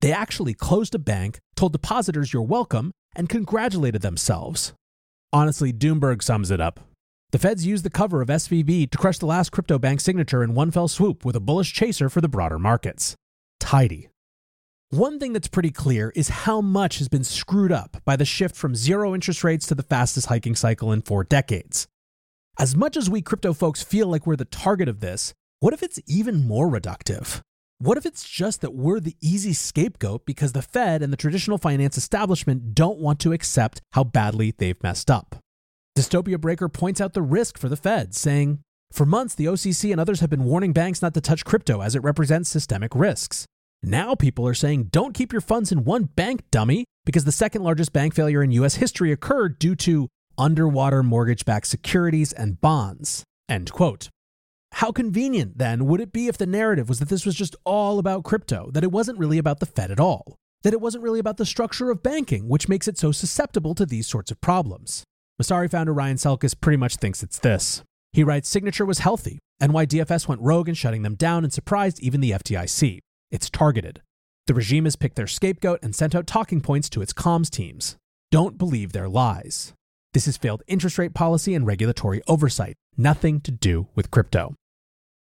They 0.00 0.12
actually 0.12 0.54
closed 0.54 0.94
a 0.94 0.98
bank, 0.98 1.38
told 1.56 1.72
depositors 1.72 2.32
you're 2.32 2.42
welcome, 2.42 2.92
and 3.14 3.28
congratulated 3.28 4.02
themselves. 4.02 4.72
Honestly, 5.32 5.72
Doomberg 5.72 6.22
sums 6.22 6.50
it 6.50 6.60
up. 6.60 6.80
The 7.32 7.38
feds 7.38 7.64
used 7.64 7.84
the 7.84 7.90
cover 7.90 8.20
of 8.22 8.28
SVB 8.28 8.90
to 8.90 8.98
crush 8.98 9.18
the 9.18 9.26
last 9.26 9.52
crypto 9.52 9.78
bank 9.78 10.00
signature 10.00 10.42
in 10.42 10.54
one 10.54 10.70
fell 10.70 10.88
swoop 10.88 11.24
with 11.24 11.36
a 11.36 11.40
bullish 11.40 11.72
chaser 11.72 12.08
for 12.08 12.20
the 12.20 12.28
broader 12.28 12.58
markets. 12.58 13.14
Tidy. 13.60 14.08
One 14.92 15.20
thing 15.20 15.32
that's 15.32 15.46
pretty 15.46 15.70
clear 15.70 16.12
is 16.16 16.28
how 16.28 16.60
much 16.60 16.98
has 16.98 17.08
been 17.08 17.22
screwed 17.22 17.70
up 17.70 17.98
by 18.04 18.16
the 18.16 18.24
shift 18.24 18.56
from 18.56 18.74
zero 18.74 19.14
interest 19.14 19.44
rates 19.44 19.64
to 19.68 19.76
the 19.76 19.84
fastest 19.84 20.26
hiking 20.26 20.56
cycle 20.56 20.90
in 20.90 21.02
four 21.02 21.22
decades. 21.22 21.86
As 22.58 22.74
much 22.74 22.96
as 22.96 23.08
we 23.08 23.22
crypto 23.22 23.52
folks 23.52 23.84
feel 23.84 24.08
like 24.08 24.26
we're 24.26 24.34
the 24.34 24.44
target 24.44 24.88
of 24.88 24.98
this, 24.98 25.32
what 25.60 25.72
if 25.72 25.84
it's 25.84 26.00
even 26.08 26.44
more 26.44 26.68
reductive? 26.68 27.40
What 27.78 27.98
if 27.98 28.04
it's 28.04 28.28
just 28.28 28.62
that 28.62 28.74
we're 28.74 28.98
the 28.98 29.14
easy 29.20 29.52
scapegoat 29.52 30.26
because 30.26 30.54
the 30.54 30.60
Fed 30.60 31.04
and 31.04 31.12
the 31.12 31.16
traditional 31.16 31.56
finance 31.56 31.96
establishment 31.96 32.74
don't 32.74 32.98
want 32.98 33.20
to 33.20 33.32
accept 33.32 33.80
how 33.92 34.02
badly 34.02 34.54
they've 34.58 34.82
messed 34.82 35.08
up? 35.08 35.36
Dystopia 35.96 36.40
Breaker 36.40 36.68
points 36.68 37.00
out 37.00 37.12
the 37.12 37.22
risk 37.22 37.58
for 37.58 37.68
the 37.68 37.76
Fed, 37.76 38.12
saying, 38.12 38.58
For 38.90 39.06
months, 39.06 39.36
the 39.36 39.44
OCC 39.44 39.92
and 39.92 40.00
others 40.00 40.18
have 40.18 40.30
been 40.30 40.42
warning 40.42 40.72
banks 40.72 41.00
not 41.00 41.14
to 41.14 41.20
touch 41.20 41.44
crypto 41.44 41.80
as 41.80 41.94
it 41.94 42.02
represents 42.02 42.50
systemic 42.50 42.92
risks. 42.96 43.46
Now 43.82 44.14
people 44.14 44.46
are 44.46 44.54
saying 44.54 44.84
don't 44.92 45.14
keep 45.14 45.32
your 45.32 45.40
funds 45.40 45.72
in 45.72 45.84
one 45.84 46.04
bank, 46.04 46.42
dummy, 46.50 46.84
because 47.04 47.24
the 47.24 47.32
second 47.32 47.62
largest 47.62 47.92
bank 47.92 48.14
failure 48.14 48.42
in 48.42 48.50
US 48.52 48.76
history 48.76 49.10
occurred 49.10 49.58
due 49.58 49.74
to 49.76 50.08
underwater 50.36 51.02
mortgage 51.02 51.44
backed 51.44 51.66
securities 51.66 52.32
and 52.32 52.60
bonds. 52.60 53.24
End 53.48 53.72
quote. 53.72 54.08
How 54.74 54.92
convenient, 54.92 55.58
then, 55.58 55.86
would 55.86 56.00
it 56.00 56.12
be 56.12 56.28
if 56.28 56.38
the 56.38 56.46
narrative 56.46 56.88
was 56.88 57.00
that 57.00 57.08
this 57.08 57.26
was 57.26 57.34
just 57.34 57.56
all 57.64 57.98
about 57.98 58.22
crypto, 58.22 58.70
that 58.72 58.84
it 58.84 58.92
wasn't 58.92 59.18
really 59.18 59.38
about 59.38 59.60
the 59.60 59.66
Fed 59.66 59.90
at 59.90 59.98
all, 59.98 60.36
that 60.62 60.72
it 60.72 60.80
wasn't 60.80 61.02
really 61.02 61.18
about 61.18 61.38
the 61.38 61.46
structure 61.46 61.90
of 61.90 62.02
banking, 62.02 62.48
which 62.48 62.68
makes 62.68 62.86
it 62.86 62.96
so 62.96 63.10
susceptible 63.10 63.74
to 63.74 63.84
these 63.84 64.06
sorts 64.06 64.30
of 64.30 64.40
problems? 64.40 65.02
Messari 65.42 65.70
founder 65.70 65.92
Ryan 65.92 66.16
Selkis 66.16 66.58
pretty 66.58 66.76
much 66.76 66.96
thinks 66.96 67.22
it's 67.22 67.38
this. 67.38 67.82
He 68.12 68.22
writes 68.22 68.48
Signature 68.48 68.86
was 68.86 68.98
healthy, 68.98 69.38
and 69.58 69.72
NYDFS 69.72 70.28
went 70.28 70.42
rogue 70.42 70.68
in 70.68 70.74
shutting 70.74 71.02
them 71.02 71.14
down 71.14 71.44
and 71.44 71.52
surprised 71.52 72.00
even 72.00 72.20
the 72.20 72.32
FDIC. 72.32 73.00
It's 73.30 73.48
targeted. 73.48 74.02
The 74.48 74.54
regime 74.54 74.84
has 74.84 74.96
picked 74.96 75.14
their 75.14 75.28
scapegoat 75.28 75.78
and 75.82 75.94
sent 75.94 76.14
out 76.14 76.26
talking 76.26 76.60
points 76.60 76.90
to 76.90 77.02
its 77.02 77.12
comms 77.12 77.48
teams. 77.48 77.96
Don't 78.32 78.58
believe 78.58 78.92
their 78.92 79.08
lies. 79.08 79.72
This 80.12 80.26
is 80.26 80.36
failed 80.36 80.64
interest 80.66 80.98
rate 80.98 81.14
policy 81.14 81.54
and 81.54 81.64
regulatory 81.64 82.20
oversight, 82.26 82.74
nothing 82.96 83.40
to 83.42 83.52
do 83.52 83.86
with 83.94 84.10
crypto. 84.10 84.54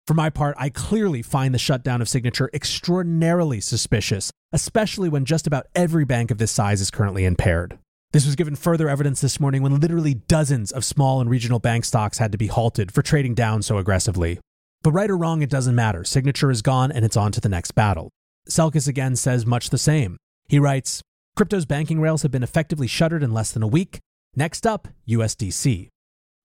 For 0.06 0.14
my 0.14 0.30
part, 0.30 0.56
I 0.58 0.70
clearly 0.70 1.22
find 1.22 1.54
the 1.54 1.60
shutdown 1.60 2.02
of 2.02 2.08
Signature 2.08 2.50
extraordinarily 2.54 3.60
suspicious, 3.60 4.32
especially 4.54 5.10
when 5.10 5.26
just 5.26 5.46
about 5.46 5.68
every 5.76 6.06
bank 6.06 6.32
of 6.32 6.38
this 6.38 6.52
size 6.52 6.80
is 6.80 6.90
currently 6.90 7.26
impaired. 7.26 7.78
This 8.14 8.26
was 8.26 8.38
given 8.38 8.56
further 8.56 8.88
evidence 8.88 9.20
this 9.20 9.42
morning 9.42 9.62
when 9.62 9.82
literally 9.82 10.14
dozens 10.14 10.72
of 10.72 10.86
small 10.86 11.20
and 11.20 11.30
regional 11.30 11.60
bank 11.60 11.84
stocks 11.84 12.20
had 12.20 12.32
to 12.32 12.38
be 12.38 12.48
halted 12.48 12.94
for 12.94 13.02
trading 13.02 13.36
down 13.36 13.62
so 13.62 13.78
aggressively. 13.78 14.40
But 14.84 14.92
right 14.92 15.10
or 15.10 15.18
wrong, 15.18 15.42
it 15.42 15.50
doesn't 15.50 15.76
matter. 15.76 16.04
Signature 16.04 16.52
is 16.52 16.62
gone 16.62 16.92
and 16.92 17.04
it's 17.04 17.18
on 17.18 17.32
to 17.34 17.42
the 17.42 17.50
next 17.50 17.72
battle. 17.72 18.10
Selkis 18.50 18.88
again 18.88 19.16
says 19.16 19.46
much 19.46 19.70
the 19.70 19.78
same. 19.78 20.18
He 20.48 20.60
writes 20.60 21.02
Crypto's 21.36 21.66
banking 21.66 22.00
rails 22.00 22.22
have 22.22 22.32
been 22.32 22.44
effectively 22.44 22.88
shuttered 22.88 23.24
in 23.24 23.34
less 23.34 23.52
than 23.52 23.64
a 23.64 23.68
week. 23.68 24.00
Next 24.36 24.66
up, 24.66 24.88
USDC. 25.08 25.90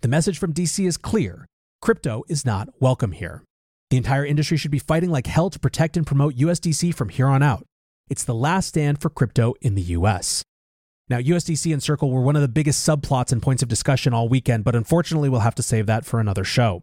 The 0.00 0.08
message 0.08 0.38
from 0.38 0.52
DC 0.52 0.86
is 0.86 0.96
clear 0.96 1.46
crypto 1.80 2.22
is 2.28 2.46
not 2.46 2.68
welcome 2.80 3.12
here. 3.12 3.42
The 3.90 3.96
entire 3.96 4.24
industry 4.24 4.56
should 4.56 4.70
be 4.70 4.78
fighting 4.78 5.10
like 5.10 5.26
hell 5.26 5.50
to 5.50 5.58
protect 5.58 5.96
and 5.96 6.06
promote 6.06 6.36
USDC 6.36 6.94
from 6.94 7.08
here 7.08 7.26
on 7.26 7.42
out. 7.42 7.66
It's 8.08 8.24
the 8.24 8.34
last 8.34 8.68
stand 8.68 9.00
for 9.00 9.10
crypto 9.10 9.54
in 9.60 9.74
the 9.74 9.82
US. 9.82 10.42
Now, 11.08 11.18
USDC 11.18 11.72
and 11.72 11.82
Circle 11.82 12.10
were 12.10 12.22
one 12.22 12.36
of 12.36 12.42
the 12.42 12.48
biggest 12.48 12.86
subplots 12.88 13.32
and 13.32 13.42
points 13.42 13.62
of 13.62 13.68
discussion 13.68 14.14
all 14.14 14.28
weekend, 14.28 14.64
but 14.64 14.74
unfortunately, 14.74 15.28
we'll 15.28 15.40
have 15.40 15.54
to 15.56 15.62
save 15.62 15.86
that 15.86 16.04
for 16.04 16.20
another 16.20 16.44
show. 16.44 16.82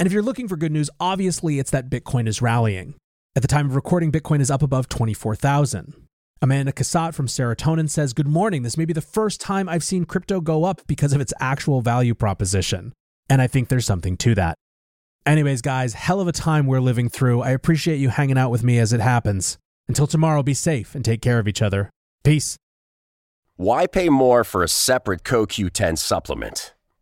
And 0.00 0.06
if 0.06 0.14
you're 0.14 0.22
looking 0.22 0.48
for 0.48 0.56
good 0.56 0.72
news, 0.72 0.88
obviously 0.98 1.58
it's 1.58 1.72
that 1.72 1.90
Bitcoin 1.90 2.26
is 2.26 2.40
rallying. 2.40 2.94
At 3.36 3.42
the 3.42 3.48
time 3.48 3.66
of 3.66 3.74
recording, 3.76 4.10
Bitcoin 4.10 4.40
is 4.40 4.50
up 4.50 4.62
above 4.62 4.88
24,000. 4.88 5.92
Amanda 6.40 6.72
Cassatt 6.72 7.12
from 7.12 7.26
Serotonin 7.26 7.90
says, 7.90 8.14
Good 8.14 8.26
morning. 8.26 8.62
This 8.62 8.78
may 8.78 8.86
be 8.86 8.94
the 8.94 9.02
first 9.02 9.42
time 9.42 9.68
I've 9.68 9.84
seen 9.84 10.06
crypto 10.06 10.40
go 10.40 10.64
up 10.64 10.80
because 10.86 11.12
of 11.12 11.20
its 11.20 11.34
actual 11.38 11.82
value 11.82 12.14
proposition. 12.14 12.94
And 13.28 13.42
I 13.42 13.46
think 13.46 13.68
there's 13.68 13.84
something 13.84 14.16
to 14.16 14.34
that. 14.36 14.54
Anyways, 15.26 15.60
guys, 15.60 15.92
hell 15.92 16.22
of 16.22 16.28
a 16.28 16.32
time 16.32 16.66
we're 16.66 16.80
living 16.80 17.10
through. 17.10 17.42
I 17.42 17.50
appreciate 17.50 17.98
you 17.98 18.08
hanging 18.08 18.38
out 18.38 18.50
with 18.50 18.64
me 18.64 18.78
as 18.78 18.94
it 18.94 19.00
happens. 19.00 19.58
Until 19.86 20.06
tomorrow, 20.06 20.42
be 20.42 20.54
safe 20.54 20.94
and 20.94 21.04
take 21.04 21.20
care 21.20 21.38
of 21.38 21.46
each 21.46 21.60
other. 21.60 21.90
Peace. 22.24 22.56
Why 23.56 23.86
pay 23.86 24.08
more 24.08 24.44
for 24.44 24.62
a 24.62 24.68
separate 24.68 25.24
CoQ10 25.24 25.98
supplement? 25.98 26.72